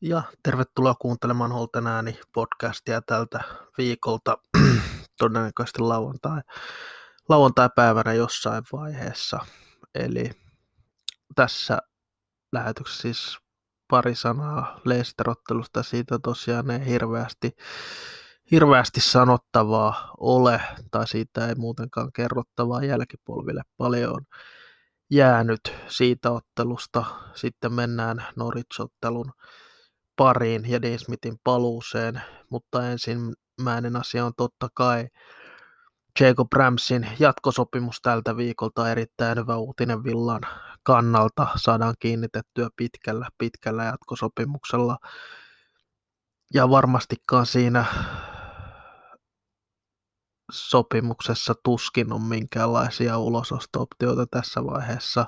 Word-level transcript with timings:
Ja 0.00 0.22
tervetuloa 0.42 0.94
kuuntelemaan 0.94 1.52
Holten 1.52 1.86
ääni 1.86 2.20
podcastia 2.34 3.02
tältä 3.02 3.40
viikolta, 3.78 4.38
todennäköisesti 5.18 5.78
lauantai, 5.78 6.40
lauantai-päivänä 7.28 8.12
jossain 8.12 8.62
vaiheessa. 8.72 9.38
Eli 9.94 10.30
tässä 11.34 11.78
lähetyksessä 12.52 13.02
siis 13.02 13.38
pari 13.90 14.14
sanaa 14.14 14.80
Leicester-ottelusta, 14.84 15.82
siitä 15.82 16.18
tosiaan 16.18 16.70
ei 16.70 16.86
hirveästi, 16.86 17.50
hirveästi 18.50 19.00
sanottavaa 19.00 20.14
ole, 20.18 20.60
tai 20.90 21.08
siitä 21.08 21.48
ei 21.48 21.54
muutenkaan 21.54 22.12
kerrottavaa 22.12 22.84
jälkipolville 22.84 23.62
paljon 23.76 24.26
jäänyt 25.10 25.74
siitä 25.88 26.30
ottelusta. 26.30 27.04
Sitten 27.34 27.72
mennään 27.72 28.24
Norwich-ottelun 28.36 29.32
pariin 30.16 30.70
ja 30.70 30.82
Dean 30.82 30.98
Smithin 30.98 31.38
paluuseen, 31.44 32.22
mutta 32.50 32.90
ensimmäinen 32.90 33.96
asia 33.96 34.24
on 34.24 34.32
totta 34.36 34.68
kai 34.74 35.08
Jacob 36.20 36.52
Ramsin 36.52 37.08
jatkosopimus 37.18 38.00
tältä 38.02 38.36
viikolta 38.36 38.90
erittäin 38.90 39.38
hyvä 39.38 39.56
uutinen 39.56 40.04
Villan 40.04 40.40
kannalta. 40.82 41.46
Saadaan 41.56 41.94
kiinnitettyä 41.98 42.68
pitkällä, 42.76 43.28
pitkällä 43.38 43.84
jatkosopimuksella. 43.84 44.96
Ja 46.54 46.70
varmastikaan 46.70 47.46
siinä 47.46 47.84
sopimuksessa 50.52 51.54
tuskin 51.64 52.12
on 52.12 52.22
minkäänlaisia 52.22 53.18
ulososto-optioita 53.18 54.26
tässä 54.30 54.64
vaiheessa 54.64 55.26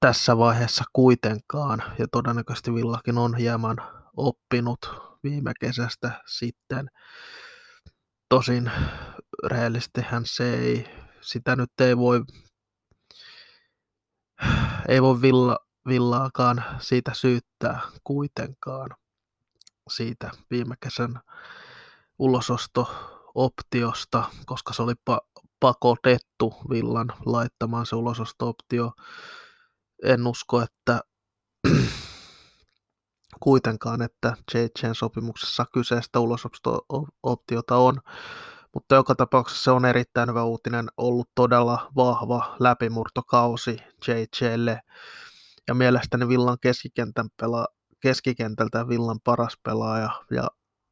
tässä 0.00 0.38
vaiheessa 0.38 0.84
kuitenkaan, 0.92 1.82
ja 1.98 2.06
todennäköisesti 2.12 2.74
Villakin 2.74 3.18
on 3.18 3.36
hieman 3.36 3.76
oppinut 4.16 4.90
viime 5.22 5.52
kesästä 5.60 6.22
sitten. 6.26 6.90
Tosin 8.28 8.70
rehellisestihän 9.46 10.22
se 10.26 10.54
ei, 10.54 10.88
sitä 11.20 11.56
nyt 11.56 11.70
ei 11.80 11.96
voi, 11.96 12.20
ei 14.88 15.02
voi 15.02 15.22
Villa, 15.22 15.58
Villaakaan 15.88 16.64
siitä 16.78 17.14
syyttää 17.14 17.80
kuitenkaan 18.04 18.90
siitä 19.90 20.30
viime 20.50 20.74
kesän 20.80 21.20
ulososto-optiosta, 23.34 24.24
koska 24.46 24.72
se 24.72 24.82
oli 24.82 24.92
pa- 25.10 25.42
pakotettu 25.60 26.54
Villan 26.70 27.12
laittamaan 27.26 27.86
se 27.86 27.96
ulososto-optio 27.96 28.92
en 30.04 30.26
usko, 30.26 30.62
että 30.62 31.00
kuitenkaan, 33.42 34.02
että 34.02 34.36
JJn 34.54 34.94
sopimuksessa 34.94 35.64
kyseistä 35.72 36.20
ulosoptiota 36.20 37.76
on, 37.76 38.00
mutta 38.74 38.94
joka 38.94 39.14
tapauksessa 39.14 39.64
se 39.64 39.70
on 39.70 39.84
erittäin 39.84 40.28
hyvä 40.28 40.44
uutinen, 40.44 40.88
ollut 40.96 41.28
todella 41.34 41.90
vahva 41.96 42.56
läpimurtokausi 42.60 43.78
JJlle, 44.08 44.80
ja 45.68 45.74
mielestäni 45.74 46.28
Villan 46.28 46.58
keskikentän 46.60 47.28
pela, 47.40 47.66
keskikentältä 48.00 48.88
Villan 48.88 49.20
paras 49.24 49.58
pelaaja, 49.62 50.10
ja 50.30 50.48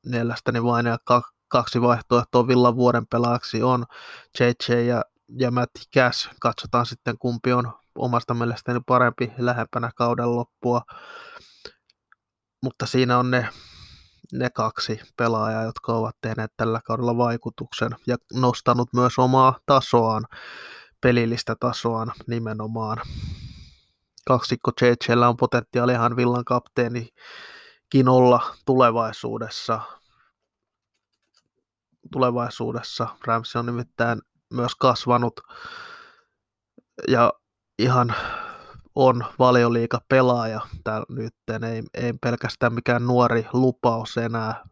mielestäni 0.07 0.65
vain 0.65 0.87
ja 0.87 0.99
kaksi 1.53 1.83
vaihtoehtoa 1.83 2.49
Villan 2.49 2.77
vuoden 2.77 3.07
pelaajaksi 3.07 3.63
on 3.63 3.85
JJ 4.41 4.81
ja, 4.87 5.05
ja 5.39 5.51
Matt 5.51 5.71
Cash. 5.95 6.29
Katsotaan 6.41 6.87
sitten 6.87 7.19
kumpi 7.19 7.53
on 7.53 7.73
omasta 7.95 8.35
mielestäni 8.35 8.81
parempi 8.87 9.33
lähempänä 9.39 9.91
kauden 9.97 10.37
loppua. 10.37 10.83
Mutta 12.63 12.87
siinä 12.87 13.19
on 13.19 13.31
ne, 13.31 13.49
ne 14.33 14.51
kaksi 14.51 15.01
pelaajaa, 15.17 15.63
jotka 15.63 15.93
ovat 15.93 16.17
tehneet 16.21 16.53
tällä 16.57 16.81
kaudella 16.85 17.17
vaikutuksen 17.17 17.91
ja 18.07 18.17
nostanut 18.33 18.89
myös 18.95 19.19
omaa 19.19 19.59
tasoaan, 19.67 20.25
pelillistä 21.01 21.57
tasoaan 21.61 22.13
nimenomaan. 22.27 22.99
Kaksikko 24.27 24.71
JJllä 24.81 25.29
on 25.29 25.37
potentiaalihan 25.37 26.17
Villan 26.17 26.45
kapteenikin 26.45 28.09
olla 28.09 28.55
tulevaisuudessa. 28.65 29.81
Tulevaisuudessa 32.13 33.09
Ramsey 33.27 33.59
on 33.59 33.67
nimittäin 33.67 34.23
myös 34.51 34.75
kasvanut 34.75 35.41
ja 37.09 37.33
ihan 37.79 38.15
on 38.95 39.25
valioliika 39.39 40.01
pelaaja 40.09 40.61
täällä 40.85 41.07
nyt, 41.09 41.35
ei, 41.73 41.83
ei 41.95 42.13
pelkästään 42.13 42.75
mikään 42.75 43.07
nuori 43.07 43.47
lupaus 43.53 44.17
enää 44.17 44.65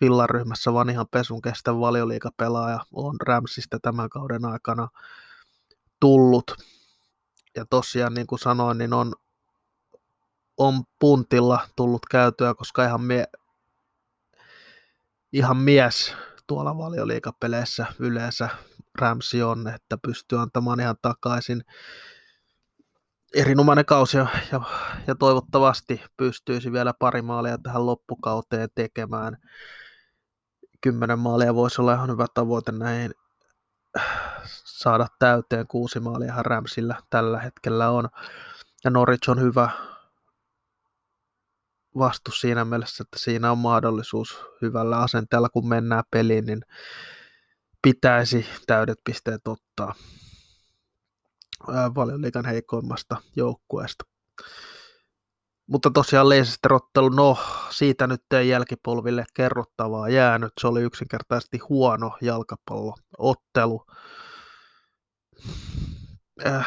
villaryhmässä, 0.00 0.72
vaan 0.72 0.90
ihan 0.90 1.06
pesun 1.10 1.42
kestävä 1.42 1.80
valioliikapelaaja 1.80 2.80
on 2.92 3.16
Ramsista 3.20 3.78
tämän 3.82 4.08
kauden 4.08 4.44
aikana 4.44 4.88
tullut. 6.00 6.56
Ja 7.56 7.66
tosiaan 7.70 8.14
niin 8.14 8.26
kuin 8.26 8.38
sanoin, 8.38 8.78
niin 8.78 8.92
on, 8.92 9.12
on 10.58 10.84
puntilla 10.98 11.68
tullut 11.76 12.06
käytyä, 12.10 12.54
koska 12.54 12.84
ihan, 12.84 13.02
mie, 13.02 13.26
ihan 15.32 15.56
mies 15.56 16.14
tuolla 16.46 16.78
valioliikapeleissä 16.78 17.86
yleensä 17.98 18.48
Ramsi 18.98 19.42
on, 19.42 19.68
että 19.68 19.98
pystyy 20.02 20.40
antamaan 20.40 20.80
ihan 20.80 20.96
takaisin 21.02 21.64
erinomainen 23.34 23.84
kausi 23.84 24.16
ja, 24.16 24.26
ja, 25.06 25.14
toivottavasti 25.14 26.02
pystyisi 26.16 26.72
vielä 26.72 26.94
pari 26.98 27.22
maalia 27.22 27.58
tähän 27.58 27.86
loppukauteen 27.86 28.68
tekemään. 28.74 29.36
Kymmenen 30.80 31.18
maalia 31.18 31.54
voisi 31.54 31.80
olla 31.80 31.94
ihan 31.94 32.10
hyvä 32.10 32.26
tavoite 32.34 32.72
näin 32.72 33.14
saada 34.64 35.06
täyteen. 35.18 35.66
Kuusi 35.66 36.00
maalia 36.00 36.34
Ramsillä 36.38 36.96
tällä 37.10 37.40
hetkellä 37.40 37.90
on. 37.90 38.08
Ja 38.84 38.90
Norwich 38.90 39.30
on 39.30 39.40
hyvä 39.40 39.70
vastus 41.98 42.40
siinä 42.40 42.64
mielessä, 42.64 43.02
että 43.02 43.18
siinä 43.18 43.52
on 43.52 43.58
mahdollisuus 43.58 44.38
hyvällä 44.62 44.98
asenteella, 44.98 45.48
kun 45.48 45.68
mennään 45.68 46.04
peliin, 46.10 46.46
niin 46.46 46.62
pitäisi 47.82 48.46
täydet 48.66 48.98
pisteet 49.04 49.48
ottaa 49.48 49.94
liikan 52.16 52.44
heikoimmasta 52.44 53.16
joukkueesta. 53.36 54.04
Mutta 55.66 55.90
tosiaan 55.90 56.28
Leicester-ottelu, 56.28 57.08
no 57.08 57.38
siitä 57.70 58.06
nyt 58.06 58.22
ei 58.32 58.48
jälkipolville 58.48 59.24
kerrottavaa 59.34 60.08
jäänyt. 60.08 60.52
Se 60.60 60.66
oli 60.66 60.82
yksinkertaisesti 60.82 61.58
huono 61.58 62.16
jalkapalloottelu. 62.20 63.86
Äh, 66.46 66.66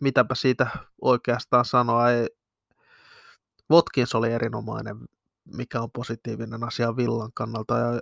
mitäpä 0.00 0.34
siitä 0.34 0.66
oikeastaan 1.02 1.64
sanoa. 1.64 2.10
Ei. 2.10 2.39
Watkins 3.70 4.14
oli 4.14 4.32
erinomainen, 4.32 4.96
mikä 5.44 5.80
on 5.80 5.90
positiivinen 5.90 6.64
asia 6.64 6.96
Villan 6.96 7.30
kannalta. 7.34 7.78
Ja 7.78 8.00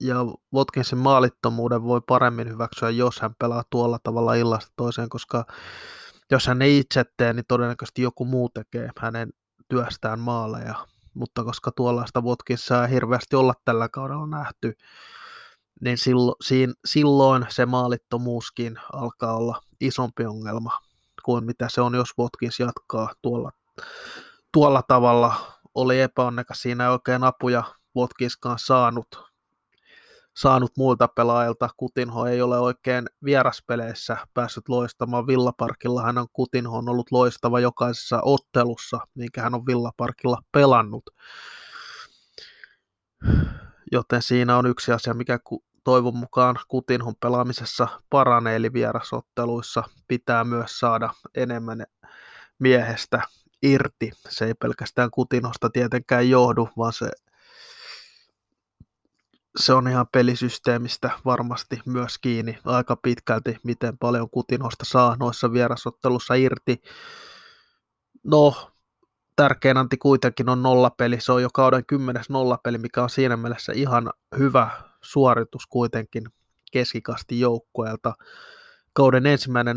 ja 0.00 0.16
Watkinsin 0.54 0.98
maalittomuuden 0.98 1.82
voi 1.82 2.00
paremmin 2.06 2.48
hyväksyä, 2.48 2.90
jos 2.90 3.20
hän 3.20 3.34
pelaa 3.38 3.62
tuolla 3.70 3.98
tavalla 4.02 4.34
illasta 4.34 4.72
toiseen, 4.76 5.08
koska 5.08 5.44
jos 6.30 6.46
hän 6.46 6.62
ei 6.62 6.78
itse 6.78 7.04
tee, 7.16 7.32
niin 7.32 7.44
todennäköisesti 7.48 8.02
joku 8.02 8.24
muu 8.24 8.48
tekee 8.48 8.90
hänen 8.98 9.30
työstään 9.68 10.20
maaleja. 10.20 10.74
Mutta 11.14 11.44
koska 11.44 11.72
tuollaista 11.72 12.20
Watkinsia 12.20 12.84
ei 12.84 12.90
hirveästi 12.90 13.36
olla 13.36 13.54
tällä 13.64 13.88
kaudella 13.88 14.26
nähty, 14.26 14.76
niin 15.80 15.98
silloin, 15.98 16.36
silloin 16.84 17.46
se 17.48 17.66
maalittomuuskin 17.66 18.78
alkaa 18.92 19.36
olla 19.36 19.60
isompi 19.80 20.24
ongelma 20.24 20.78
kuin 21.24 21.44
mitä 21.44 21.68
se 21.68 21.80
on, 21.80 21.94
jos 21.94 22.18
Watkins 22.18 22.60
jatkaa 22.60 23.12
tuolla, 23.22 23.50
tuolla 24.52 24.82
tavalla. 24.82 25.34
Oli 25.74 26.00
epäonnekas 26.00 26.62
siinä 26.62 26.90
oikein 26.90 27.24
apuja 27.24 27.64
Watkinskaan 27.96 28.58
saanut 28.58 29.34
saanut 30.36 30.76
muilta 30.76 31.08
pelaajilta. 31.08 31.68
Kutinho 31.76 32.26
ei 32.26 32.42
ole 32.42 32.58
oikein 32.58 33.06
vieraspeleissä 33.24 34.16
päässyt 34.34 34.68
loistamaan 34.68 35.26
Villaparkilla. 35.26 36.02
Hän 36.02 36.18
on 36.18 36.26
Kutinho 36.32 36.78
on 36.78 36.88
ollut 36.88 37.10
loistava 37.10 37.60
jokaisessa 37.60 38.20
ottelussa, 38.22 39.00
minkä 39.14 39.42
hän 39.42 39.54
on 39.54 39.66
Villaparkilla 39.66 40.42
pelannut. 40.52 41.04
Joten 43.92 44.22
siinä 44.22 44.56
on 44.56 44.66
yksi 44.66 44.92
asia, 44.92 45.14
mikä 45.14 45.38
toivon 45.84 46.16
mukaan 46.16 46.56
Kutinhon 46.68 47.14
pelaamisessa 47.20 47.88
paranee, 48.10 48.56
eli 48.56 48.72
vierasotteluissa 48.72 49.82
pitää 50.08 50.44
myös 50.44 50.78
saada 50.78 51.10
enemmän 51.34 51.84
miehestä 52.58 53.22
irti. 53.64 54.10
Se 54.28 54.44
ei 54.44 54.54
pelkästään 54.54 55.10
Kutinosta 55.10 55.70
tietenkään 55.70 56.30
johdu, 56.30 56.68
vaan 56.76 56.92
se 56.92 57.10
se 59.58 59.72
on 59.72 59.88
ihan 59.88 60.06
pelisysteemistä 60.12 61.10
varmasti 61.24 61.80
myös 61.86 62.18
kiinni 62.18 62.58
aika 62.64 62.96
pitkälti, 62.96 63.56
miten 63.62 63.98
paljon 63.98 64.30
Kutinosta 64.30 64.84
saa 64.84 65.16
noissa 65.20 65.52
vierasottelussa 65.52 66.34
irti. 66.34 66.82
No, 68.24 68.72
tärkein 69.36 69.76
anti 69.76 69.96
kuitenkin 69.96 70.48
on 70.48 70.62
nollapeli. 70.62 71.20
Se 71.20 71.32
on 71.32 71.42
jo 71.42 71.48
kauden 71.54 71.86
kymmenes 71.86 72.30
nollapeli, 72.30 72.78
mikä 72.78 73.02
on 73.02 73.10
siinä 73.10 73.36
mielessä 73.36 73.72
ihan 73.72 74.10
hyvä 74.38 74.70
suoritus 75.02 75.66
kuitenkin 75.66 76.24
keskikasti 76.72 77.40
joukkueelta. 77.40 78.14
Kauden 78.92 79.26
ensimmäinen 79.26 79.76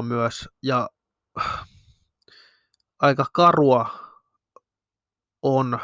0-0 0.00 0.02
myös, 0.02 0.48
ja 0.62 0.88
aika 3.02 3.26
karua 3.32 3.86
on, 5.42 5.78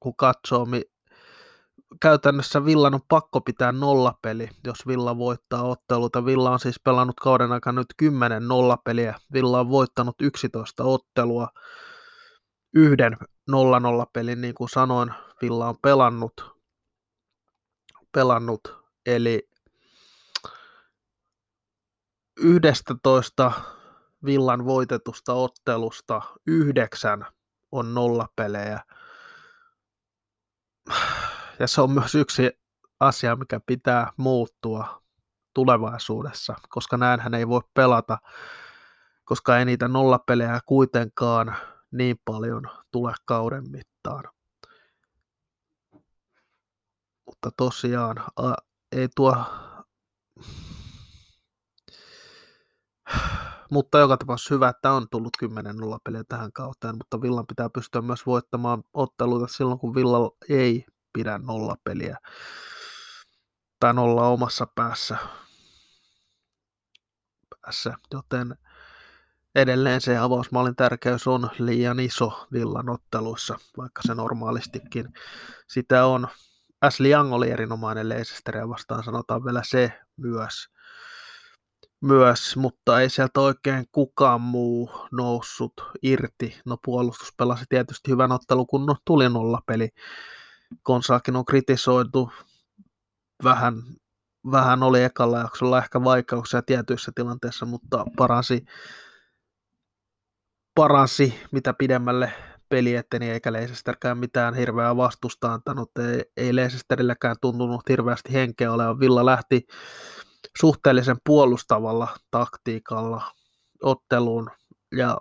kun 0.00 0.16
katsoo, 0.16 0.66
käytännössä 2.02 2.64
Villan 2.64 2.94
on 2.94 3.00
pakko 3.08 3.40
pitää 3.40 3.72
nollapeli, 3.72 4.48
jos 4.64 4.86
Villa 4.86 5.18
voittaa 5.18 5.62
otteluita. 5.62 6.24
Villa 6.24 6.50
on 6.50 6.60
siis 6.60 6.80
pelannut 6.80 7.20
kauden 7.20 7.52
aikana 7.52 7.80
nyt 7.80 7.94
10 7.96 8.48
nollapeliä. 8.48 9.14
Villa 9.32 9.60
on 9.60 9.70
voittanut 9.70 10.16
11 10.20 10.84
ottelua. 10.84 11.48
Yhden 12.74 13.16
0-0 13.50 13.54
pelin, 14.12 14.40
niin 14.40 14.54
kuin 14.54 14.68
sanoin, 14.68 15.14
Villa 15.42 15.68
on 15.68 15.78
pelannut. 15.82 16.58
pelannut 18.12 18.60
eli 19.06 19.48
11 22.40 23.52
Villan 24.24 24.64
voitetusta 24.64 25.32
ottelusta 25.32 26.22
yhdeksän 26.46 27.26
on 27.72 27.94
nollapelejä 27.94 28.80
ja 31.58 31.66
se 31.66 31.80
on 31.80 31.90
myös 31.90 32.14
yksi 32.14 32.50
asia, 33.00 33.36
mikä 33.36 33.60
pitää 33.66 34.12
muuttua 34.16 35.02
tulevaisuudessa, 35.54 36.54
koska 36.68 36.96
näinhän 36.96 37.34
ei 37.34 37.48
voi 37.48 37.60
pelata, 37.74 38.18
koska 39.24 39.58
ei 39.58 39.64
niitä 39.64 39.88
nollapelejä 39.88 40.60
kuitenkaan 40.66 41.56
niin 41.90 42.16
paljon 42.24 42.62
tule 42.92 43.14
kauden 43.24 43.70
mittaan. 43.70 44.24
Mutta 47.26 47.50
tosiaan 47.56 48.16
ei 48.92 49.08
tuo... 49.16 49.44
Mutta 53.70 53.98
joka 53.98 54.16
tapauksessa 54.16 54.54
hyvä, 54.54 54.68
että 54.68 54.92
on 54.92 55.08
tullut 55.10 55.36
10 55.38 55.76
nollapeliä 55.76 56.24
tähän 56.28 56.52
kauteen, 56.52 56.96
mutta 56.96 57.22
Villan 57.22 57.46
pitää 57.46 57.70
pystyä 57.70 58.02
myös 58.02 58.26
voittamaan 58.26 58.82
otteluita 58.94 59.46
silloin, 59.46 59.78
kun 59.78 59.94
Villa 59.94 60.30
ei 60.48 60.86
pidä 61.12 61.38
nollapeliä 61.38 62.18
tai 63.80 63.94
nolla 63.94 64.28
omassa 64.28 64.66
päässä, 64.74 65.16
päässä 67.60 67.94
joten 68.12 68.58
edelleen 69.54 70.00
se 70.00 70.18
avausmallin 70.18 70.76
tärkeys 70.76 71.26
on 71.26 71.48
liian 71.58 72.00
iso 72.00 72.46
villan 72.52 72.88
otteluissa, 72.88 73.58
vaikka 73.76 74.02
se 74.04 74.14
normaalistikin 74.14 75.08
sitä 75.66 76.06
on. 76.06 76.28
Ashley 76.80 77.10
Young 77.10 77.32
oli 77.32 77.50
erinomainen 77.50 78.08
Leicesteria 78.08 78.68
vastaan, 78.68 79.04
sanotaan 79.04 79.44
vielä 79.44 79.62
se 79.64 79.92
myös, 80.16 80.68
myös, 82.00 82.56
mutta 82.56 83.00
ei 83.00 83.10
sieltä 83.10 83.40
oikein 83.40 83.84
kukaan 83.92 84.40
muu 84.40 84.90
noussut 85.12 85.72
irti. 86.02 86.60
No 86.64 86.76
puolustus 86.84 87.34
pelasi 87.36 87.64
tietysti 87.68 88.10
hyvän 88.10 88.32
ottelun, 88.32 88.66
kun 88.66 88.96
tuli 89.04 89.28
nollapeli 89.28 89.88
Konsaakin 90.82 91.36
on 91.36 91.44
kritisoitu 91.44 92.32
vähän, 93.44 93.74
vähän 94.50 94.82
oli 94.82 95.02
ekalla 95.02 95.38
jaksolla 95.38 95.78
ehkä 95.78 96.04
vaikeuksia 96.04 96.62
tietyissä 96.62 97.12
tilanteissa, 97.14 97.66
mutta 97.66 98.04
paransi, 98.16 98.64
paransi 100.74 101.34
mitä 101.52 101.72
pidemmälle 101.72 102.32
peli 102.68 102.94
eteni, 102.94 103.30
eikä 103.30 103.52
Leicesterkään 103.52 104.18
mitään 104.18 104.54
hirveää 104.54 104.96
vastusta 104.96 105.52
antanut. 105.52 105.90
Ei, 105.98 106.24
ei 106.36 106.56
Leicesterillekään 106.56 107.36
tuntunut 107.40 107.88
hirveästi 107.88 108.32
henkeä 108.32 108.72
olevan. 108.72 109.00
Villa 109.00 109.26
lähti 109.26 109.66
suhteellisen 110.60 111.16
puolustavalla 111.24 112.08
taktiikalla 112.30 113.32
otteluun 113.82 114.50
ja 114.96 115.18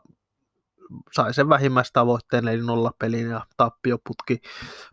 sai 1.13 1.33
sen 1.33 1.49
vähimmäistavoitteen, 1.49 2.47
eli 2.47 2.61
nollapelin 2.61 3.29
ja 3.29 3.45
tappioputki 3.57 4.39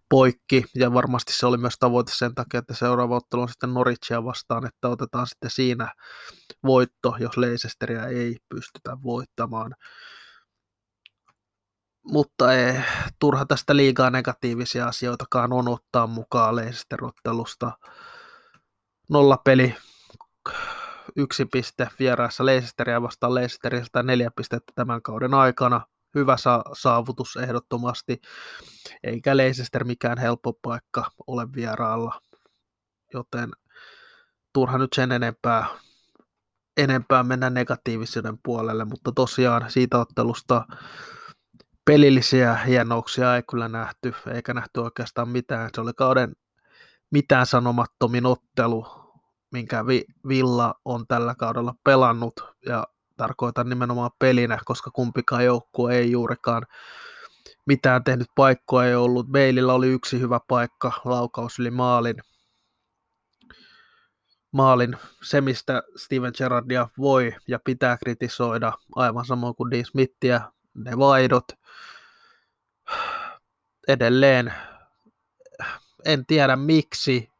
poikki, 0.08 0.64
ja 0.74 0.94
varmasti 0.94 1.32
se 1.32 1.46
oli 1.46 1.56
myös 1.56 1.74
tavoite 1.78 2.12
sen 2.14 2.34
takia, 2.34 2.58
että 2.58 2.74
seuraava 2.74 3.16
ottelu 3.16 3.42
on 3.42 3.48
sitten 3.48 3.74
Norwichia 3.74 4.24
vastaan, 4.24 4.66
että 4.66 4.88
otetaan 4.88 5.26
sitten 5.26 5.50
siinä 5.50 5.94
voitto, 6.64 7.16
jos 7.18 7.36
Leicesteria 7.36 8.06
ei 8.06 8.36
pystytä 8.48 8.96
voittamaan. 9.02 9.74
Mutta 12.04 12.52
ei, 12.54 12.80
turha 13.18 13.46
tästä 13.46 13.76
liigaa 13.76 14.10
negatiivisia 14.10 14.86
asioitakaan 14.86 15.52
on 15.52 15.68
ottaa 15.68 16.06
mukaan 16.06 16.56
Leicester-ottelusta. 16.56 17.72
Nollapeli, 19.10 19.76
yksi 21.16 21.44
piste 21.44 21.88
vieraassa 21.98 22.46
Leicesteria 22.46 23.02
vastaan 23.02 23.34
Leicesteristä 23.34 24.02
neljä 24.02 24.30
pistettä 24.30 24.72
tämän 24.74 25.02
kauden 25.02 25.34
aikana. 25.34 25.86
Hyvä 26.14 26.36
sa- 26.36 26.64
saavutus 26.72 27.36
ehdottomasti, 27.36 28.20
eikä 29.04 29.36
Leicester 29.36 29.84
mikään 29.84 30.18
helppo 30.18 30.52
paikka 30.52 31.10
ole 31.26 31.52
vieraalla, 31.52 32.20
joten 33.14 33.50
turha 34.52 34.78
nyt 34.78 34.92
sen 34.94 35.12
enempää, 35.12 35.66
enempää 36.76 37.22
mennä 37.22 37.50
negatiivisuuden 37.50 38.38
puolelle, 38.42 38.84
mutta 38.84 39.12
tosiaan 39.12 39.70
siitä 39.70 39.98
ottelusta 39.98 40.66
pelillisiä 41.84 42.54
hienouksia 42.54 43.36
ei 43.36 43.42
kyllä 43.50 43.68
nähty, 43.68 44.14
eikä 44.34 44.54
nähty 44.54 44.80
oikeastaan 44.80 45.28
mitään. 45.28 45.70
Se 45.74 45.80
oli 45.80 45.92
kauden 45.92 46.32
mitään 47.10 47.46
sanomattomin 47.46 48.26
ottelu, 48.26 49.03
minkä 49.54 49.86
vi- 49.86 50.04
Villa 50.28 50.74
on 50.84 51.06
tällä 51.06 51.34
kaudella 51.34 51.74
pelannut, 51.84 52.34
ja 52.66 52.86
tarkoitan 53.16 53.68
nimenomaan 53.68 54.10
pelinä, 54.18 54.58
koska 54.64 54.90
kumpikaan 54.90 55.44
joukkue 55.44 55.94
ei 55.96 56.10
juurikaan 56.10 56.66
mitään 57.66 58.04
tehnyt 58.04 58.26
paikkoa 58.34 58.84
ei 58.84 58.94
ollut. 58.94 59.28
Meilillä 59.28 59.72
oli 59.72 59.88
yksi 59.88 60.20
hyvä 60.20 60.40
paikka, 60.48 60.92
laukaus 61.04 61.58
yli 61.58 61.70
maalin. 61.70 62.16
Maalin, 64.52 64.96
se 65.22 65.40
mistä 65.40 65.82
Steven 65.96 66.32
Gerrardia 66.38 66.88
voi 66.98 67.34
ja 67.48 67.58
pitää 67.64 67.96
kritisoida, 67.96 68.72
aivan 68.96 69.24
samoin 69.24 69.54
kuin 69.54 69.70
Dean 69.70 69.84
Smithia, 69.84 70.52
ne 70.74 70.98
vaidot. 70.98 71.44
Edelleen, 73.88 74.54
en 76.04 76.26
tiedä 76.26 76.56
miksi, 76.56 77.33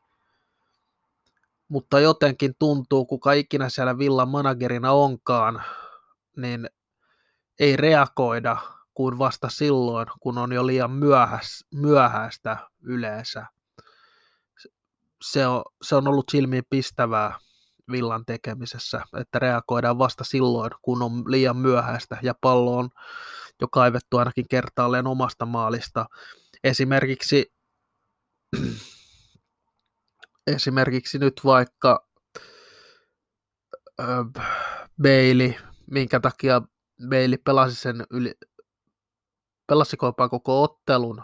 mutta 1.68 2.00
jotenkin 2.00 2.54
tuntuu, 2.58 3.06
kuka 3.06 3.32
ikinä 3.32 3.68
siellä 3.68 3.98
Villan 3.98 4.28
managerina 4.28 4.92
onkaan, 4.92 5.62
niin 6.36 6.70
ei 7.58 7.76
reagoida 7.76 8.56
kuin 8.94 9.18
vasta 9.18 9.48
silloin, 9.48 10.06
kun 10.20 10.38
on 10.38 10.52
jo 10.52 10.66
liian 10.66 10.90
myöhäistä 11.74 12.56
yleensä. 12.82 13.46
Se 15.22 15.46
on, 15.46 15.62
se 15.82 15.96
on 15.96 16.08
ollut 16.08 16.24
silmiin 16.30 16.64
pistävää 16.70 17.38
Villan 17.90 18.24
tekemisessä, 18.26 19.04
että 19.20 19.38
reagoidaan 19.38 19.98
vasta 19.98 20.24
silloin, 20.24 20.70
kun 20.82 21.02
on 21.02 21.30
liian 21.30 21.56
myöhäistä 21.56 22.18
ja 22.22 22.34
pallo 22.40 22.76
on 22.78 22.88
jo 23.60 23.68
kaivettu 23.68 24.18
ainakin 24.18 24.48
kertaalleen 24.50 25.06
omasta 25.06 25.46
maalista. 25.46 26.06
Esimerkiksi 26.64 27.52
esimerkiksi 30.46 31.18
nyt 31.18 31.40
vaikka 31.44 32.08
Bailey, 35.02 35.54
minkä 35.90 36.20
takia 36.20 36.62
Bailey 37.08 37.38
pelasi 37.38 37.76
sen 37.76 38.06
yli, 38.10 38.34
pelasiko 39.66 40.06
jopa 40.06 40.28
koko 40.28 40.62
ottelun, 40.62 41.22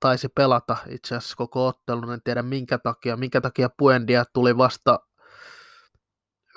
taisi 0.00 0.28
pelata 0.28 0.76
itse 0.88 1.16
asiassa 1.16 1.36
koko 1.36 1.66
ottelun, 1.66 2.12
en 2.12 2.22
tiedä 2.22 2.42
minkä 2.42 2.78
takia, 2.78 3.16
minkä 3.16 3.40
takia 3.40 3.68
Puendia 3.78 4.24
tuli 4.32 4.56
vasta, 4.56 5.00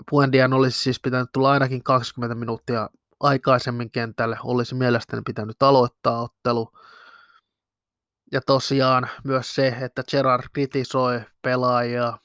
Puendian 0.10 0.54
olisi 0.54 0.80
siis 0.80 1.00
pitänyt 1.00 1.30
tulla 1.34 1.52
ainakin 1.52 1.84
20 1.84 2.36
minuuttia 2.36 2.90
aikaisemmin 3.20 3.92
kentälle, 3.92 4.38
olisi 4.44 4.76
mielestäni 4.76 5.22
pitänyt 5.26 5.64
aloittaa 5.64 6.22
ottelu, 6.22 6.72
ja 8.32 8.42
tosiaan 8.42 9.10
myös 9.24 9.56
se, 9.56 9.68
että 9.68 10.04
Gerard 10.12 10.44
kritisoi 10.54 11.22
pelaajia, 11.42 12.18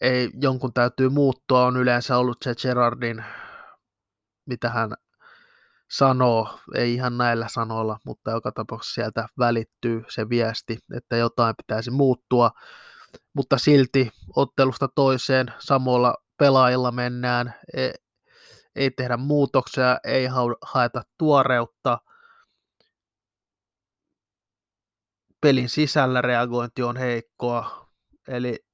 ei, 0.00 0.30
jonkun 0.40 0.72
täytyy 0.72 1.08
muuttua, 1.08 1.66
on 1.66 1.76
yleensä 1.76 2.18
ollut 2.18 2.36
se 2.42 2.54
Gerardin, 2.54 3.24
mitä 4.46 4.70
hän 4.70 4.94
sanoo, 5.90 6.58
ei 6.74 6.94
ihan 6.94 7.18
näillä 7.18 7.48
sanoilla, 7.48 7.98
mutta 8.04 8.30
joka 8.30 8.52
tapauksessa 8.52 8.94
sieltä 8.94 9.28
välittyy 9.38 10.04
se 10.08 10.28
viesti, 10.28 10.78
että 10.96 11.16
jotain 11.16 11.54
pitäisi 11.56 11.90
muuttua, 11.90 12.50
mutta 13.34 13.58
silti 13.58 14.10
ottelusta 14.36 14.88
toiseen 14.94 15.52
samoilla 15.58 16.14
pelaajilla 16.38 16.92
mennään, 16.92 17.54
e, 17.74 17.90
ei 18.76 18.90
tehdä 18.90 19.16
muutoksia, 19.16 19.98
ei 20.04 20.28
haeta 20.62 21.02
tuoreutta. 21.18 21.98
Pelin 25.40 25.68
sisällä 25.68 26.22
reagointi 26.22 26.82
on 26.82 26.96
heikkoa, 26.96 27.88
eli 28.28 28.64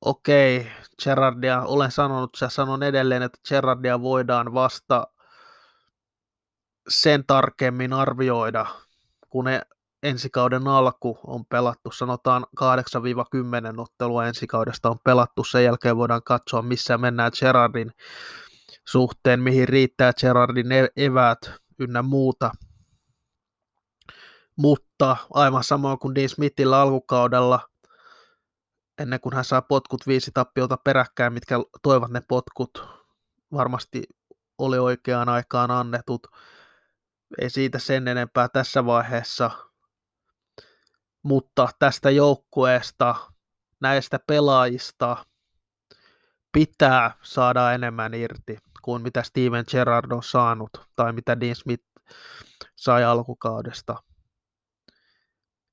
okei, 0.00 0.56
okay, 0.56 0.72
Gerardia, 1.04 1.62
olen 1.62 1.90
sanonut 1.90 2.36
ja 2.40 2.48
sanon 2.48 2.82
edelleen, 2.82 3.22
että 3.22 3.38
Gerardia 3.48 4.00
voidaan 4.02 4.54
vasta 4.54 5.06
sen 6.88 7.24
tarkemmin 7.26 7.92
arvioida, 7.92 8.66
kun 9.30 9.44
ne 9.44 9.62
ensikauden 10.02 10.68
alku 10.68 11.18
on 11.26 11.46
pelattu, 11.46 11.90
sanotaan 11.90 12.46
8-10 12.60 13.80
ottelua 13.80 14.26
ensikaudesta 14.26 14.90
on 14.90 14.98
pelattu, 15.04 15.44
sen 15.44 15.64
jälkeen 15.64 15.96
voidaan 15.96 16.22
katsoa, 16.22 16.62
missä 16.62 16.98
mennään 16.98 17.32
Gerardin 17.40 17.92
suhteen, 18.88 19.40
mihin 19.40 19.68
riittää 19.68 20.12
Gerardin 20.20 20.72
e- 20.72 20.88
eväät 20.96 21.52
ynnä 21.78 22.02
muuta. 22.02 22.50
Mutta 24.56 25.16
aivan 25.30 25.64
samoin 25.64 25.98
kuin 25.98 26.14
Dean 26.14 26.28
Smithillä 26.28 26.80
alkukaudella, 26.80 27.60
ennen 28.98 29.20
kuin 29.20 29.34
hän 29.34 29.44
saa 29.44 29.62
potkut 29.62 30.06
viisi 30.06 30.30
tappiota 30.34 30.76
peräkkäin, 30.76 31.32
mitkä 31.32 31.56
toivat 31.82 32.10
ne 32.10 32.20
potkut, 32.28 32.84
varmasti 33.52 34.02
oli 34.58 34.78
oikeaan 34.78 35.28
aikaan 35.28 35.70
annetut. 35.70 36.26
Ei 37.40 37.50
siitä 37.50 37.78
sen 37.78 38.08
enempää 38.08 38.48
tässä 38.48 38.86
vaiheessa– 38.86 39.50
mutta 41.24 41.68
tästä 41.78 42.10
joukkueesta, 42.10 43.14
näistä 43.80 44.18
pelaajista 44.26 45.26
pitää 46.52 47.16
saada 47.22 47.72
enemmän 47.72 48.14
irti 48.14 48.58
kuin 48.82 49.02
mitä 49.02 49.22
Steven 49.22 49.64
Gerrard 49.70 50.12
on 50.12 50.22
saanut 50.22 50.70
tai 50.96 51.12
mitä 51.12 51.40
Dean 51.40 51.56
Smith 51.56 51.84
sai 52.76 53.04
alkukaudesta. 53.04 54.02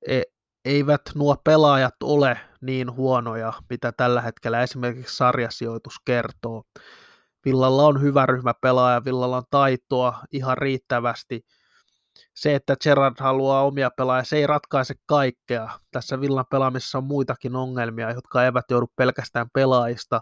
E- 0.08 0.22
eivät 0.64 1.02
nuo 1.14 1.36
pelaajat 1.44 2.02
ole 2.02 2.40
niin 2.60 2.92
huonoja, 2.92 3.52
mitä 3.70 3.92
tällä 3.92 4.20
hetkellä 4.20 4.62
esimerkiksi 4.62 5.16
sarjasijoitus 5.16 5.94
kertoo. 6.04 6.62
Villalla 7.44 7.86
on 7.86 8.00
hyvä 8.02 8.26
ryhmä 8.26 8.54
pelaaja, 8.60 9.04
Villalla 9.04 9.36
on 9.36 9.44
taitoa 9.50 10.18
ihan 10.32 10.58
riittävästi– 10.58 11.40
se, 12.34 12.54
että 12.54 12.76
Gerard 12.82 13.16
haluaa 13.20 13.62
omia 13.62 13.90
pelaajia, 13.96 14.24
se 14.24 14.36
ei 14.36 14.46
ratkaise 14.46 14.94
kaikkea. 15.06 15.70
Tässä 15.90 16.20
Villan 16.20 16.44
pelaamisessa 16.50 16.98
on 16.98 17.04
muitakin 17.04 17.56
ongelmia, 17.56 18.10
jotka 18.10 18.44
eivät 18.44 18.64
joudu 18.70 18.86
pelkästään 18.96 19.46
pelaajista. 19.54 20.20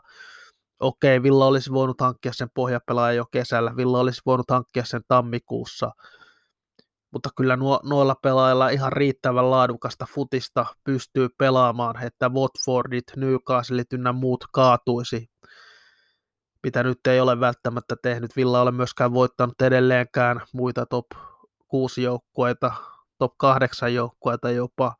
Okei, 0.80 1.22
Villa 1.22 1.46
olisi 1.46 1.72
voinut 1.72 2.00
hankkia 2.00 2.32
sen 2.32 2.48
pohjapelaajan 2.54 3.16
jo 3.16 3.24
kesällä, 3.32 3.76
Villa 3.76 4.00
olisi 4.00 4.22
voinut 4.26 4.50
hankkia 4.50 4.84
sen 4.84 5.02
tammikuussa, 5.08 5.90
mutta 7.10 7.28
kyllä 7.36 7.56
nuo, 7.56 7.80
noilla 7.84 8.14
pelaajilla 8.14 8.68
ihan 8.68 8.92
riittävän 8.92 9.50
laadukasta 9.50 10.06
futista 10.14 10.66
pystyy 10.84 11.28
pelaamaan, 11.38 12.02
että 12.02 12.28
Watfordit, 12.28 13.04
Newcastlet 13.16 13.92
ynnä 13.92 14.12
muut 14.12 14.44
kaatuisi, 14.52 15.30
mitä 16.62 16.82
nyt 16.82 17.06
ei 17.08 17.20
ole 17.20 17.40
välttämättä 17.40 17.96
tehnyt. 18.02 18.36
Villa 18.36 18.62
ole 18.62 18.70
myöskään 18.70 19.14
voittanut 19.14 19.62
edelleenkään 19.62 20.40
muita 20.54 20.86
top 20.86 21.06
kuusi 21.68 22.02
joukkueita, 22.02 22.72
top 23.18 23.32
kahdeksan 23.38 23.94
joukkueita 23.94 24.50
jopa, 24.50 24.94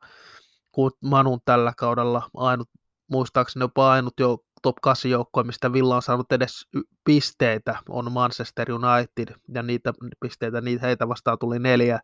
kun 0.71 0.91
Manun 1.01 1.39
tällä 1.45 1.73
kaudella 1.77 2.29
ainut, 2.33 2.69
muistaakseni 3.11 3.63
jopa 3.63 3.91
ainut 3.91 4.13
jo 4.19 4.37
top 4.61 4.75
8 4.81 5.11
joukkue, 5.11 5.43
mistä 5.43 5.73
Villa 5.73 5.95
on 5.95 6.01
saanut 6.01 6.31
edes 6.31 6.67
pisteitä, 7.03 7.75
on 7.89 8.11
Manchester 8.11 8.67
United, 8.71 9.35
ja 9.53 9.63
niitä 9.63 9.93
pisteitä, 10.19 10.61
niitä 10.61 10.85
heitä 10.85 11.07
vastaan 11.07 11.37
tuli 11.39 11.59
neljä. 11.59 11.99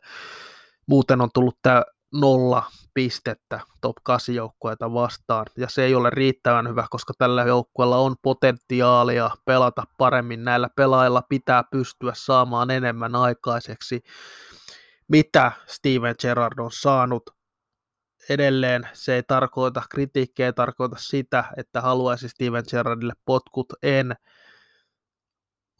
Muuten 0.86 1.20
on 1.20 1.28
tullut 1.34 1.58
tämä 1.62 1.82
nolla 2.14 2.62
pistettä 2.94 3.60
top 3.80 3.96
8 4.02 4.34
joukkueita 4.34 4.92
vastaan, 4.92 5.46
ja 5.56 5.68
se 5.68 5.84
ei 5.84 5.94
ole 5.94 6.10
riittävän 6.10 6.68
hyvä, 6.68 6.86
koska 6.90 7.12
tällä 7.18 7.42
joukkueella 7.42 7.96
on 7.96 8.16
potentiaalia 8.22 9.30
pelata 9.44 9.84
paremmin. 9.98 10.44
Näillä 10.44 10.68
pelaajilla 10.76 11.22
pitää 11.28 11.64
pystyä 11.70 12.12
saamaan 12.14 12.70
enemmän 12.70 13.14
aikaiseksi 13.14 14.02
mitä 15.08 15.52
Steven 15.66 16.14
Gerrard 16.20 16.58
on 16.58 16.70
saanut. 16.72 17.37
Edelleen 18.28 18.88
se 18.92 19.14
ei 19.14 19.22
tarkoita, 19.22 19.82
kritiikki 19.90 20.42
ei 20.42 20.52
tarkoita 20.52 20.96
sitä, 20.98 21.44
että 21.56 21.80
haluaisi 21.80 22.28
Steven 22.28 22.64
Gerrardille 22.70 23.12
potkut, 23.24 23.72
en, 23.82 24.16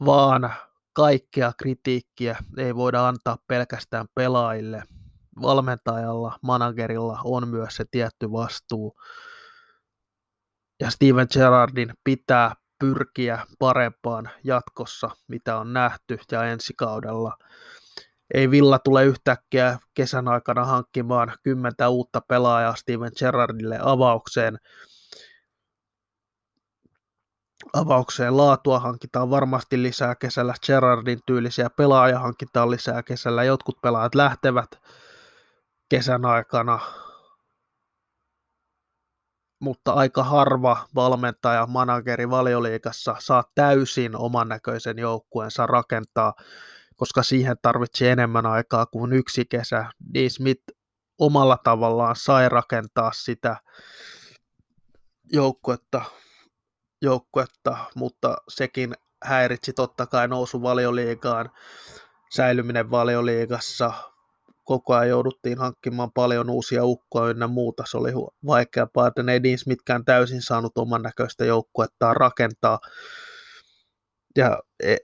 vaan 0.04 0.52
kaikkea 0.92 1.52
kritiikkiä 1.58 2.36
ei 2.58 2.74
voida 2.74 3.08
antaa 3.08 3.38
pelkästään 3.46 4.06
pelaajille. 4.14 4.82
Valmentajalla, 5.42 6.38
managerilla 6.42 7.20
on 7.24 7.48
myös 7.48 7.76
se 7.76 7.84
tietty 7.90 8.32
vastuu. 8.32 9.00
Ja 10.80 10.90
Steven 10.90 11.26
Gerrardin 11.32 11.92
pitää 12.04 12.54
pyrkiä 12.78 13.46
parempaan 13.58 14.30
jatkossa, 14.44 15.10
mitä 15.28 15.56
on 15.56 15.72
nähty, 15.72 16.18
ja 16.32 16.44
ensi 16.44 16.74
kaudella 16.74 17.36
ei 18.34 18.50
Villa 18.50 18.78
tule 18.78 19.04
yhtäkkiä 19.04 19.78
kesän 19.94 20.28
aikana 20.28 20.64
hankkimaan 20.64 21.32
kymmentä 21.42 21.88
uutta 21.88 22.20
pelaajaa 22.20 22.74
Steven 22.74 23.12
Gerrardille 23.18 23.78
avaukseen. 23.82 24.58
Avaukseen 27.72 28.36
laatua 28.36 28.78
hankitaan 28.78 29.30
varmasti 29.30 29.82
lisää 29.82 30.14
kesällä, 30.14 30.54
Gerrardin 30.66 31.20
tyylisiä 31.26 31.70
pelaajia 31.70 32.18
hankitaan 32.18 32.70
lisää 32.70 33.02
kesällä, 33.02 33.44
jotkut 33.44 33.80
pelaajat 33.82 34.14
lähtevät 34.14 34.70
kesän 35.88 36.24
aikana, 36.24 36.80
mutta 39.60 39.92
aika 39.92 40.24
harva 40.24 40.86
valmentaja, 40.94 41.66
manageri 41.66 42.30
valioliikassa 42.30 43.16
saa 43.18 43.44
täysin 43.54 44.16
oman 44.16 44.48
näköisen 44.48 44.98
joukkueensa 44.98 45.66
rakentaa 45.66 46.34
koska 46.98 47.22
siihen 47.22 47.56
tarvitsi 47.62 48.08
enemmän 48.08 48.46
aikaa 48.46 48.86
kuin 48.86 49.12
yksi 49.12 49.44
kesä. 49.44 49.84
Dean 50.14 50.30
Smith 50.30 50.62
omalla 51.18 51.58
tavallaan 51.64 52.16
sai 52.16 52.48
rakentaa 52.48 53.12
sitä 53.12 53.56
joukkuetta, 55.32 56.02
joukkuetta 57.02 57.76
mutta 57.94 58.36
sekin 58.48 58.94
häiritsi 59.24 59.72
totta 59.72 60.06
kai 60.06 60.28
nousu 60.28 60.62
valioliigaan, 60.62 61.50
säilyminen 62.30 62.90
valioliigassa, 62.90 63.92
koko 64.64 64.94
ajan 64.94 65.08
jouduttiin 65.08 65.58
hankkimaan 65.58 66.12
paljon 66.12 66.50
uusia 66.50 66.84
ukkoja 66.84 67.30
ynnä 67.30 67.46
muuta, 67.46 67.84
se 67.86 67.96
oli 67.96 68.12
vaikeampaa, 68.46 69.06
että 69.06 69.22
ne 69.22 69.32
ei 69.32 69.42
Dean 69.42 69.58
Smithkään 69.58 70.04
täysin 70.04 70.42
saanut 70.42 70.78
oman 70.78 71.02
näköistä 71.02 71.44
joukkuettaan 71.44 72.16
rakentaa, 72.16 72.78
ja 74.38 74.62
e, 74.82 74.96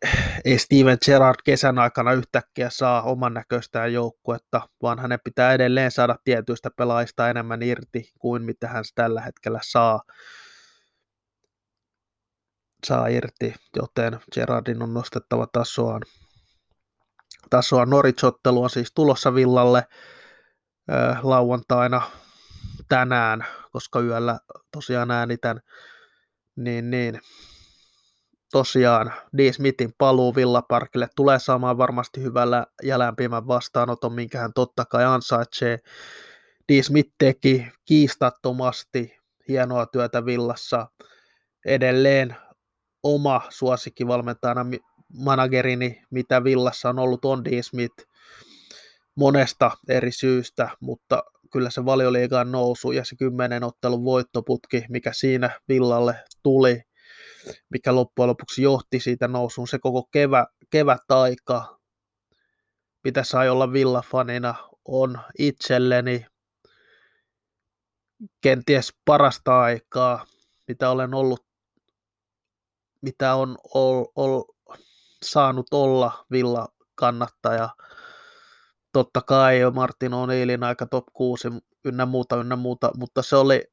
ei 0.45 0.59
Steven 0.59 0.99
Gerrard 1.05 1.37
kesän 1.45 1.79
aikana 1.79 2.13
yhtäkkiä 2.13 2.71
saa 2.71 3.03
oman 3.03 3.35
näköistään 3.35 3.93
joukkuetta, 3.93 4.69
vaan 4.83 4.99
hänen 4.99 5.19
pitää 5.25 5.53
edelleen 5.53 5.91
saada 5.91 6.17
tietyistä 6.25 6.71
pelaajista 6.77 7.31
enemmän 7.31 7.63
irti 7.63 8.13
kuin 8.19 8.43
mitä 8.43 8.69
hän 8.69 8.85
tällä 8.95 9.21
hetkellä 9.21 9.61
saa, 9.63 10.01
saa 12.87 13.07
irti, 13.07 13.55
joten 13.77 14.21
Gerardin 14.35 14.83
on 14.83 14.95
nostettava 14.95 15.47
tasoaan. 15.53 16.03
Tasoa 17.51 17.87
Norwich-ottelu 17.87 18.63
on 18.63 18.71
siis 18.71 18.93
tulossa 18.95 19.35
Villalle 19.35 19.85
äh, 20.93 21.25
lauantaina 21.25 22.03
tänään, 22.89 23.47
koska 23.73 24.01
yöllä 24.01 24.39
tosiaan 24.73 25.11
äänitän, 25.11 25.61
niin, 26.57 26.91
niin 26.91 27.21
tosiaan 28.55 29.13
D. 29.39 29.53
Smithin 29.53 29.93
paluu 29.99 30.35
Villaparkille 30.35 31.09
tulee 31.17 31.39
saamaan 31.39 31.79
varmasti 31.79 32.23
hyvällä 32.23 32.67
ja 32.83 32.99
lämpimän 32.99 33.47
vastaanoton, 33.47 34.13
minkä 34.13 34.39
hän 34.39 34.53
totta 34.55 34.85
kai 34.85 35.05
ansaitsee. 35.05 35.79
D. 36.73 36.83
Smith 36.83 37.11
teki 37.19 37.67
kiistattomasti 37.85 39.17
hienoa 39.49 39.87
työtä 39.87 40.27
Villassa. 40.27 40.87
Edelleen 41.67 42.37
oma 43.03 43.43
suosikkivalmentajana 43.49 44.67
managerini, 45.19 46.03
mitä 46.11 46.45
Villassa 46.45 46.89
on 46.89 46.99
ollut, 46.99 47.25
on 47.25 47.45
D. 47.45 47.63
Smith 47.63 48.05
monesta 49.17 49.71
eri 49.89 50.13
syystä, 50.13 50.69
mutta 50.81 51.23
kyllä 51.53 51.71
se 51.71 51.85
valioliigaan 51.85 52.53
nousu 52.53 52.93
ja 52.93 53.05
se 53.05 53.17
kymmenen 53.17 53.65
ottelun 53.65 54.05
voittoputki, 54.05 54.85
mikä 54.89 55.11
siinä 55.13 55.61
Villalle 55.69 56.15
tuli, 56.43 56.83
mikä 57.69 57.95
loppujen 57.95 58.29
lopuksi 58.29 58.63
johti 58.63 59.01
siitä 59.01 59.29
nousuun 59.29 59.69
se 59.69 59.79
koko 59.79 60.09
kevä, 60.13 60.47
kevätaika, 60.71 61.81
mitä 63.05 63.25
sai 63.25 63.49
olla 63.49 63.73
villafanina, 63.73 64.55
on 64.85 65.21
itselleni 65.39 66.27
kenties 68.41 68.95
parasta 69.05 69.61
aikaa, 69.61 70.27
mitä 70.69 70.91
olen 70.91 71.15
ollut 71.15 71.45
mitä 73.05 73.35
on 73.35 73.59
ol, 73.75 74.05
ol, 74.17 74.43
saanut 75.25 75.67
olla 75.71 76.27
Villa 76.31 76.69
kannattaja. 76.95 77.69
Totta 78.93 79.21
kai 79.21 79.61
jo 79.61 79.71
Martin 79.71 80.13
O'Neillin 80.13 80.65
aika 80.65 80.87
top 80.87 81.05
6 81.13 81.49
ynnä 81.85 82.07
muuta, 82.07 82.37
ynnä 82.37 82.57
muuta, 82.57 82.91
mutta 82.97 83.23
se 83.23 83.37
oli 83.37 83.65